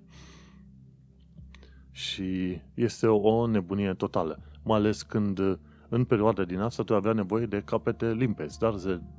[1.91, 4.39] Și este o nebunie totală.
[4.63, 8.75] Mai ales când în perioada din asta tu avea nevoie de capete limpezi, dar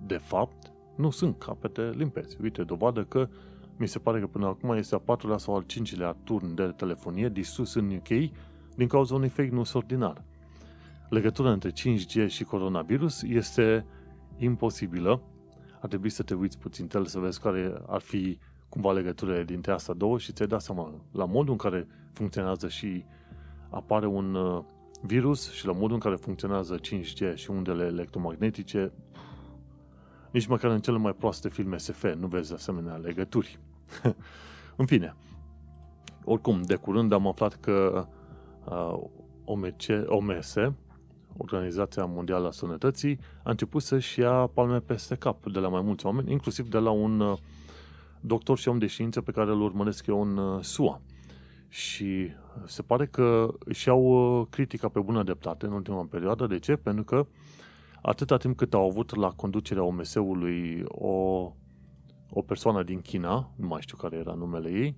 [0.06, 2.36] de fapt nu sunt capete limpezi.
[2.42, 3.28] Uite, dovadă că
[3.76, 7.28] mi se pare că până acum este a patrulea sau al cincilea turn de telefonie
[7.28, 8.30] disus în UK
[8.76, 10.24] din cauza unui fake news ordinar.
[11.10, 13.86] Legătura între 5G și coronavirus este
[14.38, 15.22] imposibilă.
[15.80, 19.72] Ar trebui să te uiți puțin tel să vezi care ar fi cumva legăturile dintre
[19.72, 23.04] astea două și ți-ai dat seama la modul în care funcționează și
[23.70, 24.64] apare un uh,
[25.02, 28.92] virus și la modul în care funcționează 5G și undele electromagnetice,
[30.30, 33.58] nici măcar în cele mai proaste filme SF nu vezi asemenea legături.
[34.76, 34.86] în
[36.24, 38.06] oricum, de curând am aflat că
[38.64, 39.08] uh,
[39.44, 40.54] OMC, OMS,
[41.36, 46.06] Organizația Mondială a Sănătății, a început să-și ia palme peste cap de la mai mulți
[46.06, 47.38] oameni, inclusiv de la un uh,
[48.20, 51.00] doctor și om de știință pe care îl urmăresc eu în uh, SUA.
[51.68, 52.30] Și
[52.66, 56.46] se pare că își iau uh, critica pe bună dreptate în ultima perioadă.
[56.46, 56.76] De ce?
[56.76, 57.26] Pentru că
[58.02, 61.12] atâta timp cât au avut la conducerea OMS-ului o,
[62.30, 64.96] o persoană din China, nu mai știu care era numele ei,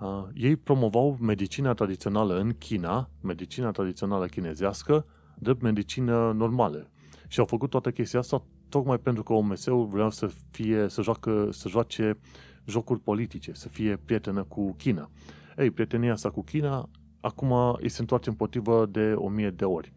[0.00, 5.06] uh, ei promovau medicina tradițională în China, medicina tradițională chinezească,
[5.38, 6.90] drept medicină normală.
[7.28, 11.48] Și au făcut toată chestia asta tocmai pentru că OMS-ul vrea să fie, să, joacă,
[11.50, 12.18] să joace
[12.64, 15.10] jocuri politice, să fie prietenă cu China.
[15.56, 16.88] Ei, prietenia asta cu China
[17.20, 19.92] acum îi se întoarce împotrivă de o mie de ori.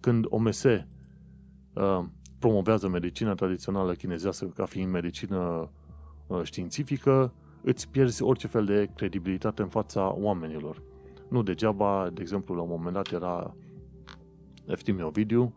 [0.00, 0.80] Când OMS uh,
[2.38, 5.70] promovează medicina tradițională chinezească ca fiind medicină
[6.26, 10.82] uh, științifică, îți pierzi orice fel de credibilitate în fața oamenilor.
[11.28, 13.54] Nu degeaba, de exemplu, la un moment dat era
[14.68, 15.52] Eftimie Ovidiu,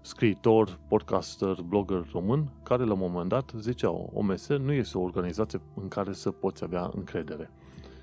[0.00, 5.60] scriitor, podcaster, blogger român, care la un moment dat zicea OMS nu este o organizație
[5.74, 7.50] în care să poți avea încredere.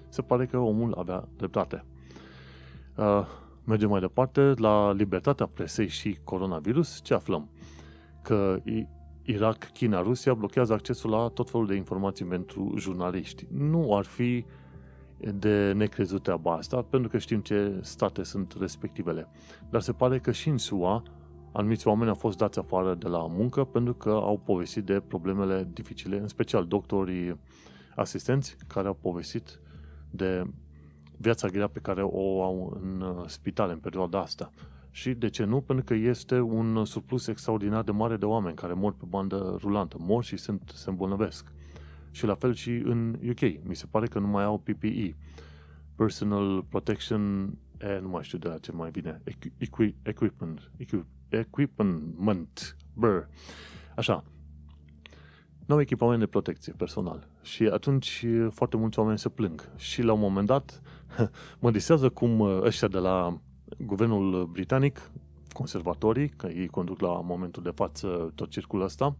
[0.09, 1.85] Se pare că omul avea dreptate.
[2.95, 3.25] Uh,
[3.63, 6.99] mergem mai departe la libertatea presei și coronavirus.
[7.03, 7.49] Ce aflăm?
[8.21, 8.61] Că
[9.23, 13.47] Irak, China, Rusia blochează accesul la tot felul de informații pentru jurnaliști.
[13.51, 14.45] Nu ar fi
[15.31, 19.27] de necrezut treaba asta, pentru că știm ce state sunt respectivele.
[19.69, 21.03] Dar se pare că și în SUA
[21.51, 25.67] anumiți oameni au fost dați afară de la muncă pentru că au povestit de problemele
[25.73, 27.39] dificile, în special doctorii
[27.95, 29.59] asistenți care au povestit
[30.09, 30.43] de
[31.17, 34.51] viața grea pe care o au în uh, spital în perioada asta.
[34.91, 35.61] Și de ce nu?
[35.61, 39.97] Pentru că este un surplus extraordinar de mare de oameni care mor pe bandă rulantă.
[39.99, 41.51] Mor și sunt, se îmbolnăvesc.
[42.13, 43.41] Și la fel și în UK.
[43.63, 45.15] Mi se pare că nu mai au PPE.
[45.95, 49.21] Personal Protection, e, nu mai știu de la ce mai bine,
[49.57, 53.27] equi, equipment, equi, equipment, brr.
[53.95, 54.23] Așa,
[55.65, 57.27] nu au echipament de protecție personal.
[57.41, 59.69] Și atunci foarte mulți oameni se plâng.
[59.75, 60.81] Și la un moment dat
[61.61, 63.39] mă disează cum ăștia de la
[63.77, 65.11] guvernul britanic,
[65.53, 69.15] conservatorii, că ei conduc la momentul de față tot circul ăsta,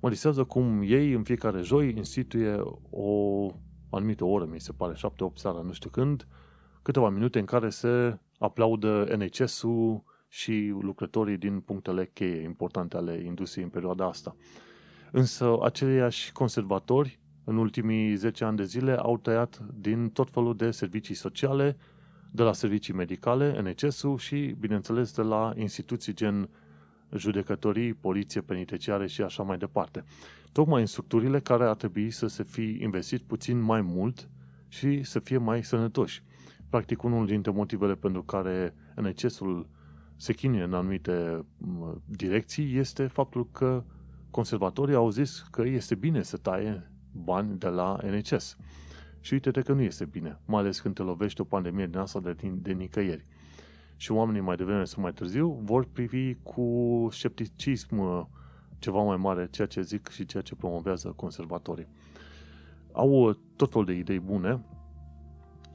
[0.00, 3.50] mă disează cum ei în fiecare joi instituie o
[3.90, 4.96] anumită oră, mi se pare, 7-8
[5.34, 6.26] seara, nu știu când,
[6.82, 13.64] câteva minute în care se aplaudă NHS-ul și lucrătorii din punctele cheie importante ale industriei
[13.64, 14.36] în perioada asta.
[15.12, 20.70] Însă aceleiași conservatori în ultimii 10 ani de zile au tăiat din tot felul de
[20.70, 21.76] servicii sociale,
[22.30, 26.48] de la servicii medicale, NHS-ul și, bineînțeles, de la instituții gen
[27.14, 30.04] judecătorii, poliție penitenciare și așa mai departe.
[30.52, 34.28] Tocmai în structurile care ar trebui să se fi investit puțin mai mult
[34.68, 36.22] și să fie mai sănătoși.
[36.68, 39.68] Practic, unul dintre motivele pentru care NHS-ul
[40.16, 41.44] se chinuie în anumite
[42.04, 43.84] direcții este faptul că
[44.30, 48.56] conservatorii au zis că este bine să taie bani de la NHS.
[49.20, 52.20] Și uite-te că nu este bine, mai ales când te lovește o pandemie din asta
[52.20, 53.26] de, de nicăieri.
[53.96, 58.24] Și oamenii mai devreme sau mai târziu vor privi cu scepticism uh,
[58.78, 61.88] ceva mai mare ceea ce zic și ceea ce promovează conservatorii.
[62.92, 64.64] Au uh, tot felul de idei bune,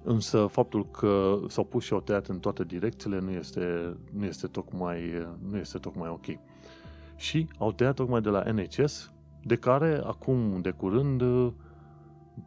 [0.03, 4.47] însă faptul că s-au pus și au tăiat în toate direcțiile nu este, nu este,
[4.47, 6.25] tocmai, uh, nu este tocmai ok.
[7.15, 9.11] Și au tăiat tocmai de la NHS,
[9.43, 11.23] de care acum de curând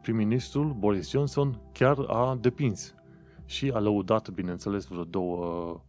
[0.01, 2.95] prim-ministrul Boris Johnson chiar a depins
[3.45, 5.81] și a lăudat, bineînțeles, vreo două,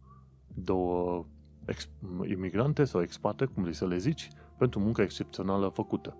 [0.47, 1.25] două
[1.65, 1.89] ex,
[2.29, 6.17] imigrante sau expate, cum vrei să le zici, pentru munca excepțională făcută.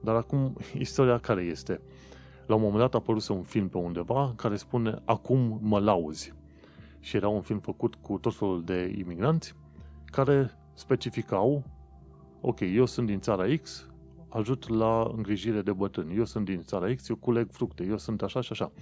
[0.00, 1.80] Dar acum, istoria care este?
[2.46, 6.32] La un moment dat a apărut un film pe undeva care spune Acum mă lauzi.
[7.00, 9.54] Și era un film făcut cu tot felul de imigranți
[10.04, 11.64] care specificau
[12.42, 13.86] ok, eu sunt din țara X,
[14.28, 16.16] ajut la îngrijire de bătrâni.
[16.16, 18.72] Eu sunt din țara X, eu culeg fructe, eu sunt așa și așa.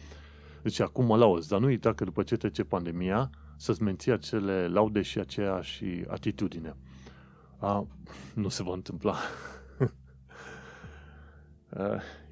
[0.63, 4.69] Deci acum mă lauzi, dar nu uita că după ce trece pandemia, să-ți menții acele
[4.69, 6.77] laude și aceeași atitudine.
[7.59, 7.87] A,
[8.35, 9.15] nu se va întâmpla.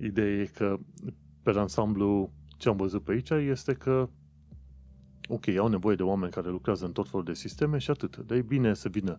[0.09, 0.79] Ideea e că,
[1.43, 4.09] pe ansamblu, ce am văzut pe aici este că
[5.29, 8.17] ok, au nevoie de oameni care lucrează în tot felul de sisteme și atât.
[8.17, 9.19] Dar e bine să vină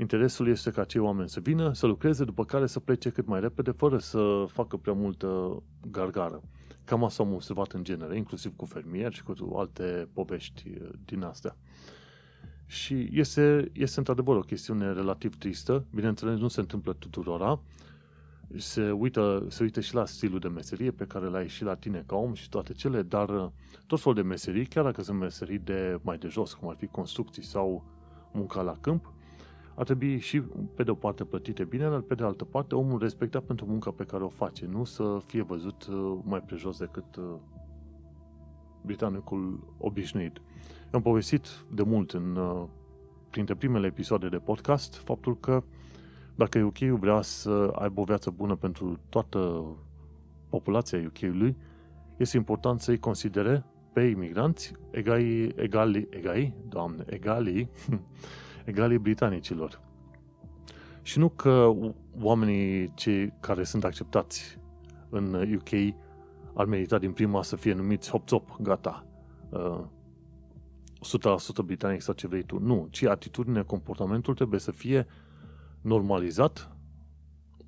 [0.00, 3.40] Interesul este ca acei oameni să vină, să lucreze, după care să plece cât mai
[3.40, 6.42] repede, fără să facă prea multă gargară.
[6.84, 11.22] Cam asta am observat în genere, inclusiv cu fermieri și cu alte povești uh, din
[11.22, 11.56] astea.
[12.66, 15.84] Și este, este într-adevăr o chestiune relativ tristă.
[15.94, 17.60] Bineînțeles, nu se întâmplă tuturora.
[18.56, 22.04] Se uită, se uită și la stilul de meserie pe care l-ai și la tine
[22.06, 23.48] ca om și toate cele, dar uh,
[23.86, 26.86] tot felul de meserii, chiar dacă sunt meserii de mai de jos, cum ar fi
[26.86, 27.84] construcții sau
[28.32, 29.12] munca la câmp,
[29.80, 30.40] ar trebui și
[30.74, 33.90] pe de o parte plătite bine, dar pe de altă parte omul respectat pentru munca
[33.90, 37.24] pe care o face, nu să fie văzut uh, mai prejos decât uh,
[38.82, 40.40] britanicul obișnuit.
[40.90, 42.64] Am povestit de mult în uh,
[43.30, 45.62] printre primele episoade de podcast faptul că
[46.34, 49.64] dacă UK vrea să aibă o viață bună pentru toată
[50.48, 51.56] populația UK-ului,
[52.16, 57.68] este important să-i considere pe imigranți egali, egali, egali, doamne, egali
[58.70, 59.80] egalii britanicilor.
[61.02, 61.72] Și nu că
[62.20, 64.58] oamenii cei care sunt acceptați
[65.08, 65.94] în UK
[66.54, 69.06] ar merita din prima să fie numiți hop-top, gata,
[69.50, 69.84] uh,
[71.00, 72.58] 100% britanic sau ce vrei tu.
[72.58, 75.06] Nu, ci atitudinea, comportamentul trebuie să fie
[75.80, 76.76] normalizat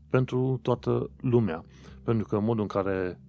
[0.09, 1.65] pentru toată lumea.
[2.05, 3.21] Pentru că în modul în care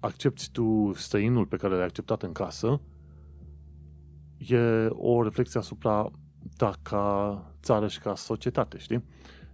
[0.00, 2.80] accepti tu străinul pe care l-ai acceptat în casă,
[4.38, 6.10] e o reflexie asupra
[6.56, 9.04] ta ca țară și ca societate, știi?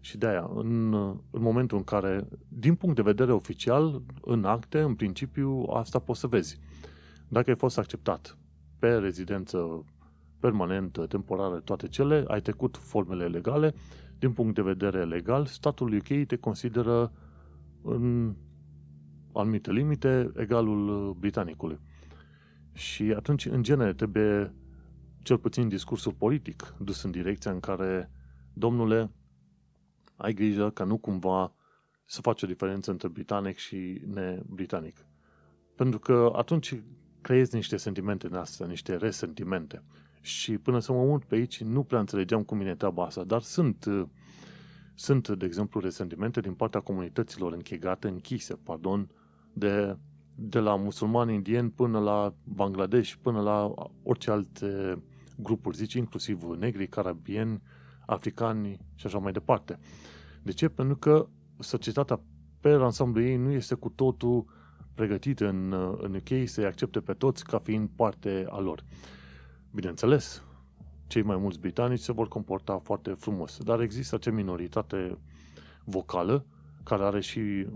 [0.00, 0.92] Și de aia, în,
[1.30, 6.20] în momentul în care, din punct de vedere oficial, în acte, în principiu, asta poți
[6.20, 6.59] să vezi.
[7.28, 8.38] Dacă ai fost acceptat
[8.78, 9.84] pe rezidență
[10.40, 13.74] permanentă, temporară, toate cele, ai trecut formele legale,
[14.18, 17.12] din punct de vedere legal, statul UK te consideră
[17.82, 18.34] în
[19.32, 21.78] anumite limite egalul britanicului.
[22.72, 24.55] Și atunci, în genere, trebuie
[25.23, 28.11] cel puțin discursul politic dus în direcția în care,
[28.53, 29.11] domnule,
[30.16, 31.53] ai grijă ca nu cumva
[32.05, 35.07] să faci o diferență între britanic și nebritanic.
[35.77, 36.83] Pentru că atunci
[37.20, 39.83] creezi niște sentimente în astea, niște resentimente.
[40.20, 43.43] Și până să mă mut pe aici, nu prea înțelegeam cum vine treaba asta, dar
[43.43, 43.87] sunt,
[44.95, 49.11] sunt, de exemplu, resentimente din partea comunităților închegate, închise, pardon,
[49.53, 49.97] de,
[50.35, 55.03] de la musulmani indieni până la Bangladesh, până la orice alte
[55.37, 57.62] grupuri, zici, inclusiv negri, carabieni,
[58.07, 59.78] africani și așa mai departe.
[60.43, 60.68] De ce?
[60.68, 61.28] Pentru că
[61.59, 62.20] societatea
[62.61, 64.45] pe ansamblu ei nu este cu totul
[64.95, 68.85] pregătită în, în UK să-i accepte pe toți ca fiind parte a lor.
[69.70, 70.43] Bineînțeles,
[71.07, 75.18] cei mai mulți britanici se vor comporta foarte frumos, dar există acea minoritate
[75.85, 76.45] vocală
[76.83, 77.66] care are și,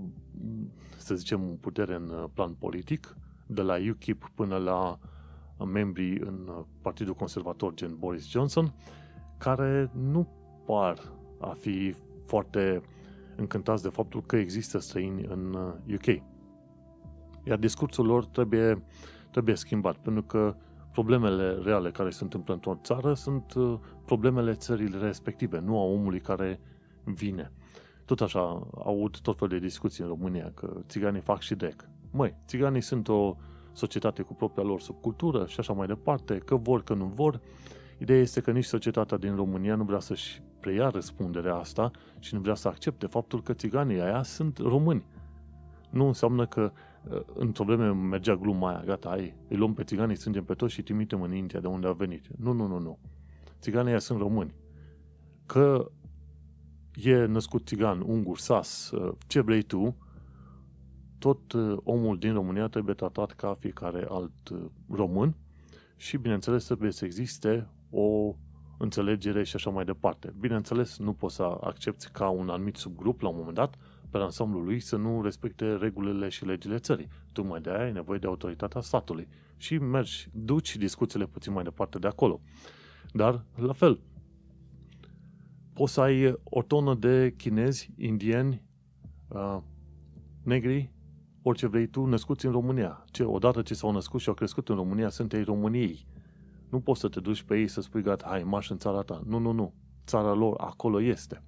[0.97, 4.99] să zicem, putere în plan politic, de la UKIP până la
[5.65, 6.51] membrii în
[6.83, 8.73] Partidul Conservator, gen Boris Johnson,
[9.39, 10.29] care nu
[10.67, 10.99] par
[11.41, 11.95] a fi
[12.27, 12.81] foarte
[13.37, 15.55] încântați de faptul că există străini în
[15.95, 16.07] UK.
[16.07, 16.23] Uh,
[17.45, 18.85] Iar discursul lor trebuie,
[19.31, 20.57] trebuie schimbat, pentru că
[20.93, 26.21] problemele reale care se întâmplă într-o țară sunt uh, problemele țării respective, nu a omului
[26.21, 26.61] care
[27.05, 27.53] vine.
[28.05, 31.89] Tot așa, aud tot fel de discuții în România, că țiganii fac și dec.
[32.11, 33.37] Măi, țiganii sunt o
[33.77, 37.41] societate cu propria lor subcultură și așa mai departe, că vor, că nu vor.
[37.99, 42.41] Ideea este că nici societatea din România nu vrea să-și preia răspunderea asta și nu
[42.41, 45.07] vrea să accepte faptul că țiganii aia sunt români.
[45.91, 46.73] Nu înseamnă că
[47.11, 50.73] uh, într-o vreme mergea gluma aia, gata, ai, îi luăm pe țiganii, strângem pe toți
[50.73, 52.27] și trimitem în India de unde a venit.
[52.39, 52.99] Nu, nu, nu, nu.
[53.61, 54.55] Țiganii aia sunt români.
[55.47, 55.91] Că
[56.95, 59.97] e născut țigan, ungur, sas, uh, ce vrei tu,
[61.27, 64.33] tot uh, omul din România trebuie tratat ca fiecare alt
[64.91, 65.35] român
[65.97, 68.35] și, bineînțeles, trebuie să existe o
[68.79, 70.35] înțelegere și așa mai departe.
[70.39, 73.75] Bineînțeles, nu poți să accepti ca un anumit subgrup la un moment dat
[74.11, 77.09] pe ansamblul lui să nu respecte regulile și legile țării.
[77.33, 79.29] Tu mai de aia ai nevoie de autoritatea statului.
[79.57, 82.41] Și mergi, duci discuțiile puțin mai departe de acolo.
[83.13, 84.01] Dar, la fel,
[85.73, 88.63] poți să ai o tonă de chinezi, indieni,
[89.29, 89.59] uh,
[90.43, 90.95] negri,
[91.49, 93.05] orice vrei tu, născuți în România.
[93.11, 96.07] Ce, odată ce s-au născut și au crescut în România, sunt ei României.
[96.69, 99.23] Nu poți să te duci pe ei să spui, gata, hai, marș în țara ta.
[99.27, 99.73] Nu, nu, nu.
[100.07, 101.43] Țara lor acolo este.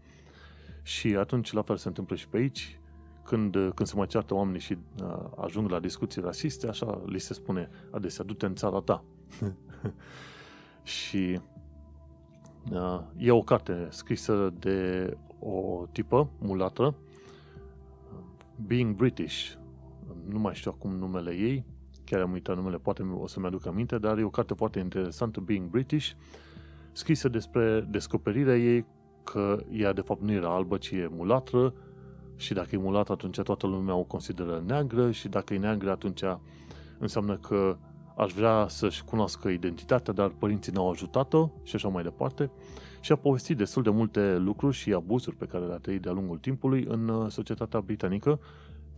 [0.82, 2.80] Și atunci la fel se întâmplă și pe aici.
[3.24, 7.34] Când, când se mai ceartă oamenii și uh, ajung la discuții rasiste, așa li se
[7.34, 9.05] spune adesea, du-te în țara ta.
[10.99, 11.40] și
[12.70, 16.94] uh, e o carte scrisă de o tipă mulatră,
[18.66, 19.57] Being British,
[20.28, 21.64] nu mai știu acum numele ei,
[22.04, 25.40] chiar am uitat numele, poate o să-mi aduc aminte, dar e o carte foarte interesantă,
[25.40, 26.11] Being British,
[26.92, 28.86] scrisă despre descoperirea ei
[29.22, 31.74] că ea de fapt nu era albă, ci e mulatră
[32.36, 36.22] și dacă e mulatră atunci toată lumea o consideră neagră și dacă e neagră atunci
[36.98, 37.76] înseamnă că
[38.16, 42.50] aș vrea să-și cunoască identitatea, dar părinții n-au ajutat-o și așa mai departe.
[43.00, 46.38] Și a povestit destul de multe lucruri și abuzuri pe care le-a trăit de-a lungul
[46.38, 48.40] timpului în uh, societatea britanică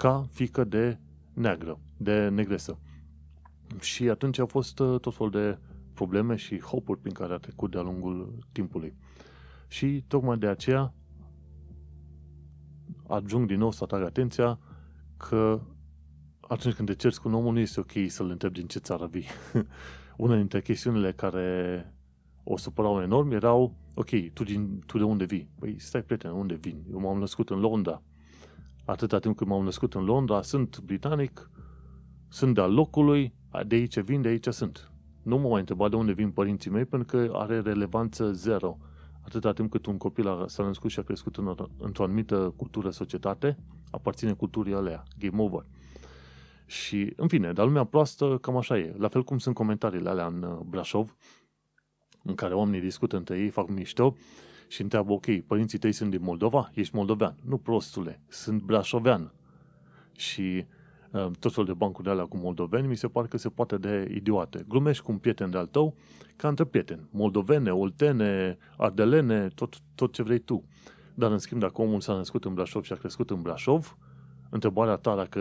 [0.00, 0.98] ca fică de
[1.32, 2.78] neagră, de negresă.
[3.80, 5.58] Și atunci au fost uh, tot fel de
[5.94, 8.94] probleme și hopuri prin care a trecut de-a lungul timpului.
[9.68, 10.94] Și tocmai de aceea
[13.06, 14.58] ajung din nou să atrag atenția
[15.16, 15.60] că
[16.40, 19.06] atunci când te ceri cu un om, nu este ok să-l întrebi din ce țară
[19.06, 19.26] vii.
[20.16, 21.94] Una dintre chestiunile care
[22.44, 25.50] o supărau enorm erau, ok, tu, din, tu de unde vii?
[25.58, 26.84] Păi stai prieten, unde vin?
[26.90, 28.02] Eu m-am născut în Londra.
[28.90, 31.50] Atâta timp când m-am născut în Londra, sunt britanic,
[32.28, 33.34] sunt de-al locului,
[33.66, 34.92] de aici vin, de aici sunt.
[35.22, 38.78] Nu mă mai întreba de unde vin părinții mei, pentru că are relevanță zero.
[39.24, 43.58] Atâta timp cât un copil s-a născut și a crescut în, într-o anumită cultură, societate,
[43.90, 45.02] aparține culturii alea.
[45.18, 45.66] Game over.
[46.66, 48.94] Și, în fine, dar lumea proastă cam așa e.
[48.98, 51.16] La fel cum sunt comentariile alea în uh, Brașov,
[52.22, 54.14] în care oamenii discută între ei, fac mișto
[54.70, 56.70] și întreabă, ok, părinții tăi sunt din Moldova?
[56.74, 57.36] Ești moldovean?
[57.44, 59.32] Nu, prostule, sunt brașovean.
[60.16, 60.66] Și
[61.12, 63.76] Ehm, tot felul de bancuri de alea cu moldoveni, mi se pare că se poate
[63.76, 64.64] de idiote.
[64.68, 65.94] Glumești cu un prieten de-al tău
[66.36, 67.08] ca între prieteni.
[67.10, 70.64] Moldovene, oltene, ardelene, tot, tot ce vrei tu.
[71.14, 73.96] Dar, în schimb, dacă omul s-a născut în Brașov și a crescut în Brașov,
[74.50, 75.40] întrebarea ta dacă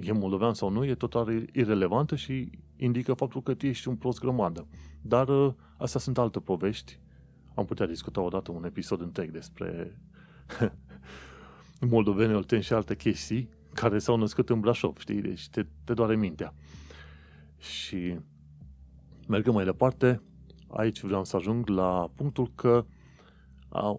[0.00, 4.20] e moldovean sau nu e total irrelevantă și indică faptul că tu ești un prost
[4.20, 4.66] grămadă.
[5.02, 6.98] Dar ă, astea sunt alte povești.
[7.58, 10.00] Am putea discuta odată un episod întreg despre
[11.90, 15.20] moldoveni, olteni și alte chestii, care s-au născut în Brașov, știi?
[15.20, 16.54] Deci te, te doare mintea.
[17.58, 18.18] Și
[19.28, 20.22] mergând mai departe,
[20.68, 22.84] aici vreau să ajung la punctul că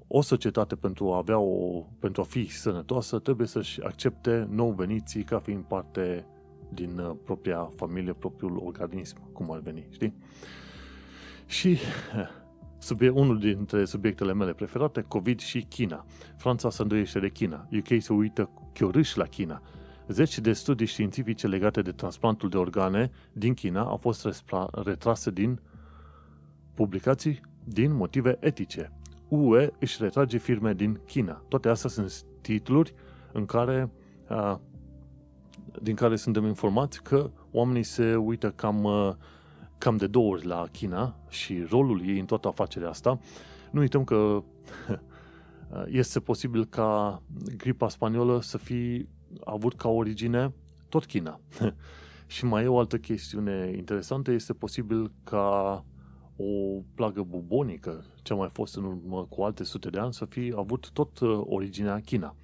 [0.08, 5.24] o societate pentru a avea o, pentru a fi sănătoasă trebuie să-și accepte nou veniții
[5.24, 6.26] ca fiind parte
[6.74, 10.14] din uh, propria familie, propriul organism, cum ar veni, știi?
[11.46, 11.78] Și
[12.80, 16.06] subiect, unul dintre subiectele mele preferate, COVID și China.
[16.38, 17.68] Franța se îndoiește de China.
[17.72, 19.62] UK se uită chiorâși la China.
[20.08, 24.28] Zeci de studii științifice legate de transplantul de organe din China au fost
[24.84, 25.60] retrase din
[26.74, 28.92] publicații din motive etice.
[29.28, 31.44] UE își retrage firme din China.
[31.48, 32.94] Toate astea sunt titluri
[33.32, 33.92] în care,
[35.82, 38.88] din care suntem informați că oamenii se uită cam,
[39.80, 43.20] cam de două ori la China și rolul ei în toată afacerea asta.
[43.72, 44.44] Nu uităm că
[46.02, 47.22] este posibil ca
[47.58, 49.08] gripa spaniolă să fi
[49.44, 50.54] avut ca origine
[50.90, 51.40] tot China.
[52.28, 55.86] și mai e o altă chestiune interesantă, este posibil ca
[56.36, 60.26] o plagă bubonică, ce a mai fost în urmă cu alte sute de ani, să
[60.26, 62.36] fi avut tot uh, originea China.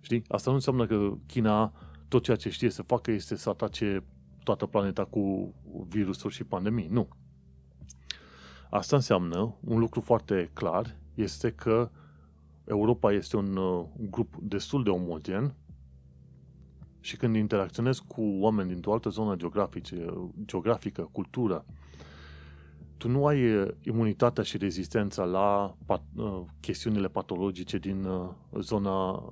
[0.00, 0.22] Știi?
[0.28, 1.72] Asta nu înseamnă că China
[2.08, 4.04] tot ceea ce știe să facă este să atace
[4.46, 5.54] toată planeta cu
[5.88, 6.86] virusuri și pandemii.
[6.90, 7.08] Nu.
[8.70, 11.90] Asta înseamnă un lucru foarte clar, este că
[12.64, 15.54] Europa este un uh, grup destul de omogen
[17.00, 21.64] și când interacționezi cu oameni dintr-o altă zonă geografică, geografică cultură,
[22.96, 28.30] tu nu ai uh, imunitatea și rezistența la pat, uh, chestiunile patologice din uh,
[28.60, 29.24] zona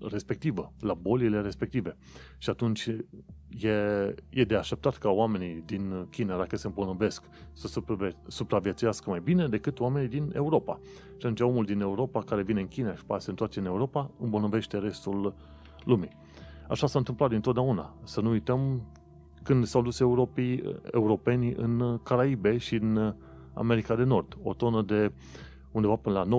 [0.00, 1.96] respectivă, la bolile respective.
[2.38, 2.90] Și atunci
[3.60, 7.80] e, e de așteptat ca oamenii din China, dacă se îmbolnăvesc, să
[8.26, 10.80] supraviețuiască mai bine decât oamenii din Europa.
[11.06, 14.10] Și atunci omul din Europa care vine în China și poate se întoarce în Europa,
[14.20, 15.34] îmbolnăvește restul
[15.84, 16.10] lumii.
[16.68, 17.94] Așa s-a întâmplat dintotdeauna.
[18.04, 18.82] Să nu uităm
[19.42, 23.14] când s-au dus europii, europenii în Caraibe și în
[23.54, 24.36] America de Nord.
[24.42, 25.12] O tonă de
[25.72, 26.38] undeva până la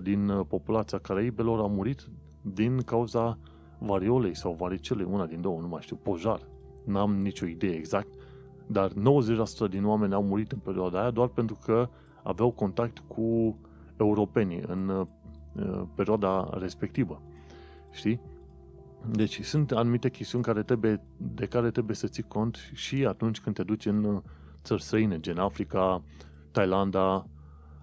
[0.00, 2.08] 90% din populația Caraibelor a murit
[2.42, 3.38] din cauza
[3.86, 6.40] variolei sau varicelei, una din două, nu mai știu, pojar.
[6.84, 8.08] N-am nicio idee exact,
[8.66, 8.94] dar 90%
[9.70, 11.88] din oameni au murit în perioada aia doar pentru că
[12.22, 13.56] aveau contact cu
[13.96, 17.22] europenii în uh, perioada respectivă.
[17.90, 18.20] Știi?
[19.10, 23.54] Deci sunt anumite chestiuni care trebuie, de care trebuie să ții cont și atunci când
[23.54, 24.20] te duci în uh,
[24.62, 26.02] țări străine, gen Africa,
[26.50, 27.26] Thailanda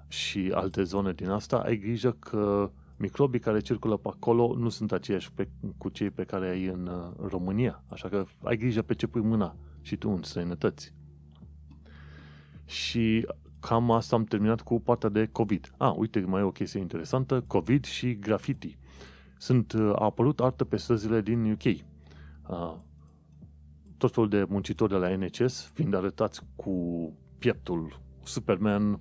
[0.08, 4.91] și alte zone din asta, ai grijă că microbii care circulă pe acolo nu sunt
[4.91, 5.47] aceiași pe,
[5.78, 7.84] cu cei pe care ai în uh, România.
[7.88, 10.93] Așa că ai grijă pe ce pui mâna și tu în străinătăți.
[12.66, 13.28] Și
[13.60, 15.74] cam asta am terminat cu partea de COVID.
[15.78, 18.78] Ah, uite, mai e o chestie interesantă, COVID și graffiti
[19.39, 21.64] sunt, uh, a apărut artă pe străzile din UK.
[21.64, 22.76] Uh,
[23.97, 26.74] tot felul de muncitori de la NHS, fiind arătați cu
[27.38, 29.00] pieptul Superman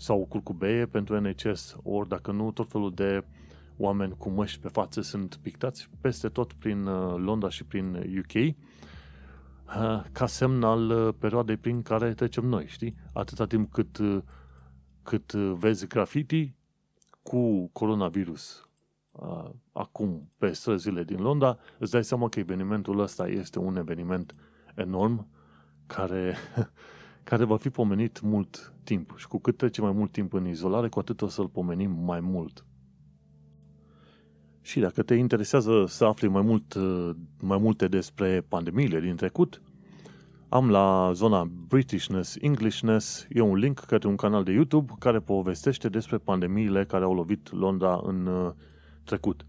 [0.00, 3.24] sau curcubeie pentru NHS, ori dacă nu, tot felul de
[3.76, 8.54] oameni cu măști pe față sunt pictați peste tot prin uh, Londra și prin UK
[10.12, 12.94] ca semn al perioadei prin care trecem noi, știi?
[13.12, 13.98] Atâta timp cât,
[15.02, 16.54] cât vezi graffiti
[17.22, 18.68] cu coronavirus
[19.72, 24.34] acum pe străzile din Londra, îți dai seama că evenimentul ăsta este un eveniment
[24.74, 25.28] enorm
[25.86, 26.36] care,
[27.22, 29.14] care va fi pomenit mult timp.
[29.16, 32.20] Și cu cât trece mai mult timp în izolare, cu atât o să-l pomenim mai
[32.20, 32.64] mult.
[34.62, 36.74] Și dacă te interesează să afli mai, mult,
[37.40, 39.62] mai multe despre pandemiile din trecut,
[40.48, 45.88] am la zona Britishness, Englishness, e un link către un canal de YouTube care povestește
[45.88, 48.28] despre pandemiile care au lovit Londra în
[49.04, 49.44] trecut.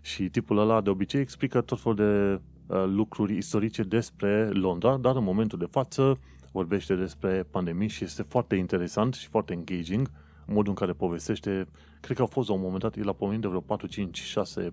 [0.00, 2.40] Și tipul ăla de obicei explică tot felul de
[2.74, 6.18] uh, lucruri istorice despre Londra, dar în momentul de față
[6.50, 10.10] vorbește despre pandemii și este foarte interesant și foarte engaging
[10.50, 11.66] modul în care povestește.
[12.00, 14.20] Cred că a fost la un moment dat, el a pomenit de vreo 4, 5,
[14.20, 14.72] 6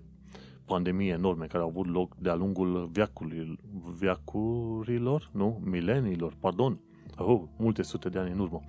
[0.64, 3.56] pandemii enorme care au avut loc de-a lungul viacurilor,
[3.94, 5.60] viacurilor nu?
[5.64, 6.80] Mileniilor, pardon.
[7.16, 8.60] Oh, multe sute de ani în urmă.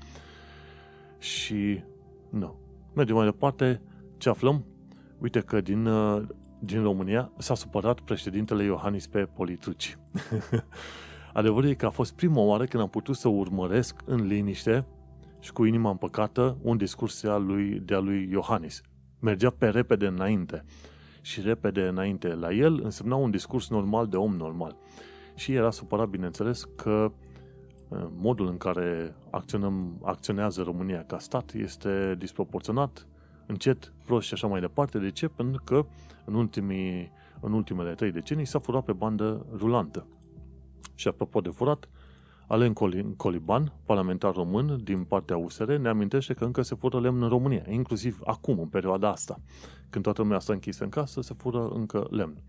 [1.18, 1.84] Și,
[2.30, 2.60] nu.
[2.96, 3.82] Mergem mai departe.
[4.18, 4.66] Ce aflăm?
[5.18, 6.28] Uite că din, uh,
[6.60, 9.98] din România s-a supărat președintele Iohannis pe politruci.
[11.34, 14.86] Adevărul e că a fost prima oară când am putut să urmăresc în liniște
[15.40, 18.82] și cu inima împăcată un discurs de-a lui, de-a lui Iohannis.
[19.20, 20.64] Mergea pe repede înainte.
[21.22, 24.78] Și repede înainte la el însemna un discurs normal de om normal.
[25.36, 27.12] Și era supărat, bineînțeles, că
[27.88, 33.08] uh, modul în care acționăm, acționează România ca stat este disproporționat
[33.46, 34.98] încet, prost și așa mai departe.
[34.98, 35.28] De ce?
[35.28, 35.86] Pentru că
[36.26, 40.08] în, ultimii, în ultimele trei decenii s-a furat pe bandă rulantă.
[41.00, 41.90] Și apropo de furat,
[42.48, 42.74] Alen
[43.18, 47.64] Coliban, parlamentar român din partea USR, ne amintește că încă se fură lemn în România,
[47.70, 49.40] inclusiv acum, în perioada asta.
[49.90, 52.42] Când toată lumea s-a închisă în casă, se fură încă lemn.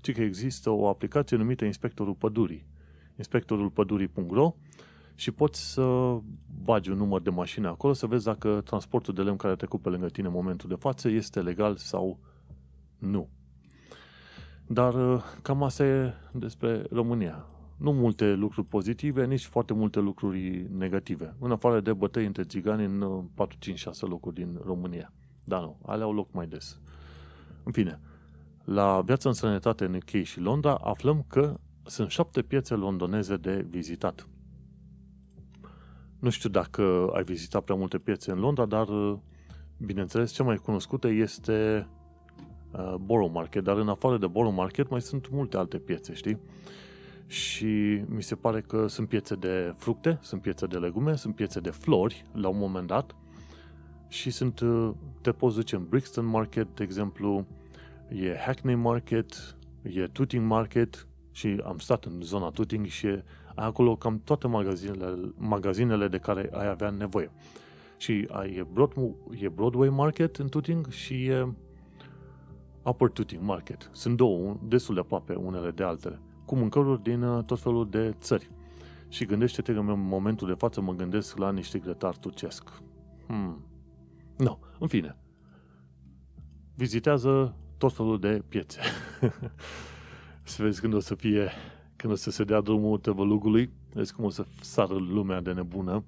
[0.00, 2.66] Ci că există o aplicație numită Inspectorul Pădurii.
[3.16, 4.54] Inspectorul Pădurii.ro
[5.14, 6.16] și poți să
[6.62, 9.80] bagi un număr de mașini acolo să vezi dacă transportul de lemn care a trecut
[9.80, 12.18] pe lângă tine în momentul de față este legal sau
[12.98, 13.28] nu.
[14.66, 17.46] Dar uh, cam asta e despre România.
[17.80, 21.34] Nu multe lucruri pozitive, nici foarte multe lucruri negative.
[21.38, 25.12] În afară de bătăi între țigani în 4, 5, 6 locuri din România.
[25.44, 26.80] Da, nu, alea au loc mai des.
[27.62, 28.00] În fine,
[28.64, 33.66] la Viața în Sănătate în UK și Londra aflăm că sunt șapte piețe londoneze de
[33.68, 34.28] vizitat.
[36.18, 38.88] Nu știu dacă ai vizitat prea multe piețe în Londra, dar
[39.78, 41.88] bineînțeles cea mai cunoscută este
[42.72, 46.38] uh, Borough Market, dar în afară de Borough Market mai sunt multe alte piețe, știi?
[47.30, 51.60] Și mi se pare că sunt piețe de fructe, sunt piețe de legume, sunt piețe
[51.60, 53.16] de flori la un moment dat
[54.08, 57.46] și sunt, uh, te poți duce în Brixton Market, de exemplu,
[58.08, 63.24] e Hackney Market, e Tooting Market și am stat în zona Tooting și e
[63.54, 67.30] acolo cam toate magazinele, magazinele de care ai avea nevoie.
[67.96, 68.92] Și ai, e, Broad,
[69.40, 71.52] e Broadway Market în Tooting și e
[72.82, 73.90] Upper Tooting Market.
[73.92, 76.20] Sunt două, destul de aproape unele de altele,
[76.50, 78.50] cu mâncăruri din uh, tot felul de țări.
[79.08, 82.68] Și gândește-te că în momentul de față mă gândesc la niște grătar turcesc.
[83.26, 83.64] Hmm.
[84.36, 85.16] No, în fine.
[86.74, 88.80] Vizitează tot felul de piețe.
[90.42, 91.50] să vezi când o să fie,
[91.96, 96.04] când o să se dea drumul tăvălugului, vezi cum o să sară lumea de nebună,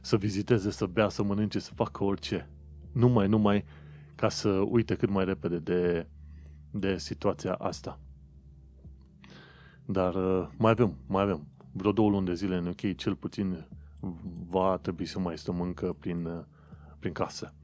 [0.00, 2.48] să viziteze, să bea, să mănânce, să facă orice.
[2.92, 3.64] Numai, numai
[4.14, 6.06] ca să uite cât mai repede de,
[6.70, 7.98] de situația asta.
[9.84, 11.46] Dar uh, mai avem, mai avem.
[11.72, 13.66] Vreo două luni de zile în UK, cel puțin
[14.46, 16.42] va trebui să mai stăm încă prin, uh,
[16.98, 17.54] prin casă.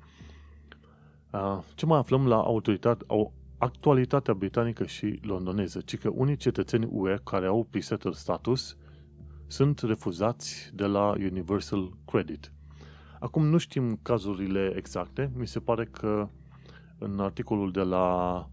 [1.33, 3.05] Uh, ce mai aflăm la autoritate,
[3.59, 7.81] actualitatea britanică și londoneză, ci că unii cetățeni UE care au pre
[8.13, 8.77] status
[9.47, 12.53] sunt refuzați de la Universal Credit.
[13.19, 16.29] Acum nu știm cazurile exacte, mi se pare că
[16.99, 18.49] în articolul de la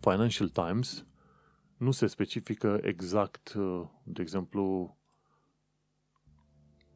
[0.00, 1.06] Financial Times
[1.84, 3.54] nu se specifică exact,
[4.02, 4.96] de exemplu,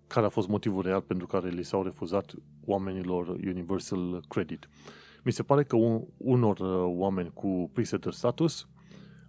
[0.07, 2.35] care a fost motivul real pentru care li s-au refuzat
[2.65, 4.69] oamenilor Universal Credit.
[5.25, 8.69] Mi se pare că un, unor uh, oameni cu presetter status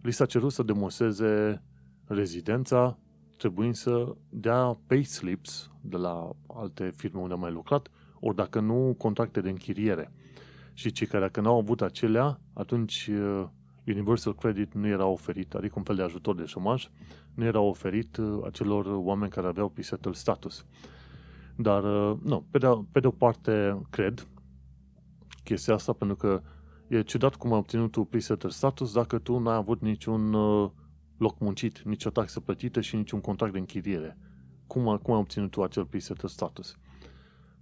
[0.01, 1.63] li s-a cerut să demonstreze
[2.05, 2.99] rezidența
[3.37, 7.89] trebuind să dea pay slips de la alte firme unde au mai lucrat,
[8.19, 10.11] ori dacă nu, contracte de închiriere.
[10.73, 13.47] Și cei care dacă n-au avut acelea, atunci uh,
[13.87, 16.89] Universal Credit nu era oferit, adică un fel de ajutor de șomaj,
[17.33, 20.65] nu era oferit uh, acelor oameni care aveau pre status.
[21.55, 21.83] Dar,
[22.23, 24.27] nu, pe de, pe de o parte, cred
[25.43, 26.41] chestia asta, pentru că
[26.87, 30.69] e ciudat cum ai obținut tu presetter status dacă tu n-ai avut niciun uh,
[31.17, 34.17] loc muncit, nicio taxă plătită și niciun contract de închiriere.
[34.67, 36.77] Cum, cum ai obținut tu acel presetter status?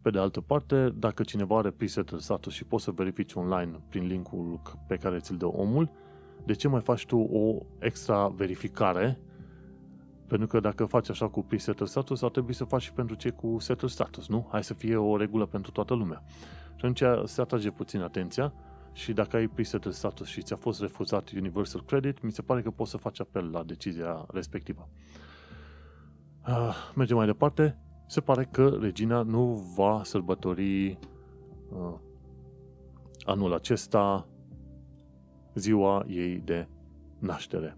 [0.01, 4.05] Pe de altă parte, dacă cineva are presetter status și poți să verifici online prin
[4.05, 5.91] linkul pe care ți-l dă omul,
[6.47, 9.19] de ce mai faci tu o extra verificare?
[10.27, 13.31] Pentru că dacă faci așa cu presetter status, ar trebui să faci și pentru cei
[13.31, 14.47] cu setter status, nu?
[14.51, 16.23] Hai să fie o regulă pentru toată lumea.
[16.75, 18.53] Și atunci se atrage puțin atenția
[18.93, 22.71] și dacă ai preset status și ți-a fost refuzat Universal Credit, mi se pare că
[22.71, 24.89] poți să faci apel la decizia respectivă.
[26.47, 27.79] Uh, mergem mai departe.
[28.05, 30.99] Se pare că regina nu va sărbători
[31.69, 31.93] uh,
[33.25, 34.27] anul acesta
[35.57, 36.67] ziua ei de
[37.19, 37.77] naștere.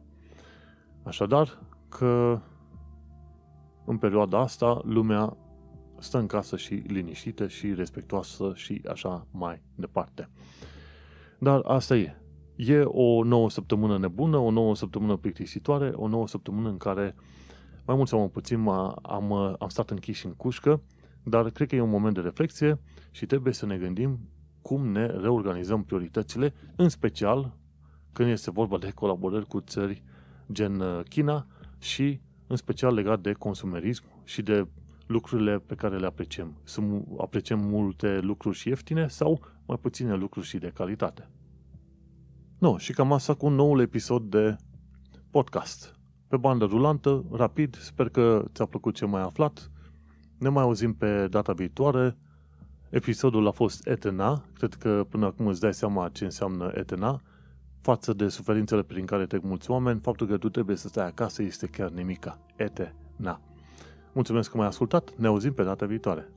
[1.03, 1.59] Așadar,
[1.89, 2.41] că
[3.85, 5.37] în perioada asta lumea
[5.99, 10.29] stă în casă și liniștită și respectoasă și așa mai departe.
[11.39, 12.15] Dar asta e.
[12.55, 17.15] E o nouă săptămână nebună, o nouă săptămână plictisitoare, o nouă săptămână în care
[17.85, 18.67] mai mult sau mai puțin
[19.01, 20.81] am, am stat închiși în cușcă,
[21.23, 22.79] dar cred că e un moment de reflexie
[23.11, 24.19] și trebuie să ne gândim
[24.61, 27.57] cum ne reorganizăm prioritățile, în special
[28.13, 30.03] când este vorba de colaborări cu țări
[30.51, 31.47] gen uh, China
[31.79, 34.67] și în special legat de consumerism și de
[35.05, 36.57] lucrurile pe care le apreciem.
[36.63, 36.81] Să
[37.17, 41.29] apreciem multe lucruri și ieftine sau mai puține lucruri și de calitate.
[42.59, 44.55] Nu, și cam asta cu un nou episod de
[45.31, 45.95] podcast.
[46.27, 49.71] Pe bandă rulantă, rapid, sper că ți-a plăcut ce mai aflat.
[50.37, 52.17] Ne mai auzim pe data viitoare.
[52.89, 57.21] Episodul a fost Etena, cred că până acum îți dai seama ce înseamnă Etena.
[57.81, 61.43] Față de suferințele prin care trec mulți oameni, faptul că tu trebuie să stai acasă
[61.43, 62.39] este chiar nimica.
[62.55, 63.41] Etena.
[64.13, 66.31] Mulțumesc că m-ai ascultat, ne auzim pe data viitoare.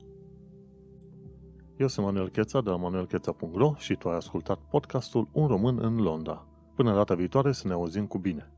[1.77, 6.01] Eu sunt Manuel Cheța de la manuelcheța.ro și tu ai ascultat podcastul Un român în
[6.01, 6.47] Londra.
[6.75, 8.53] Până data viitoare să ne auzim cu bine.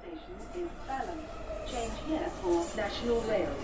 [0.00, 1.18] station is Balham.
[1.70, 3.59] Change here for National Rail Service.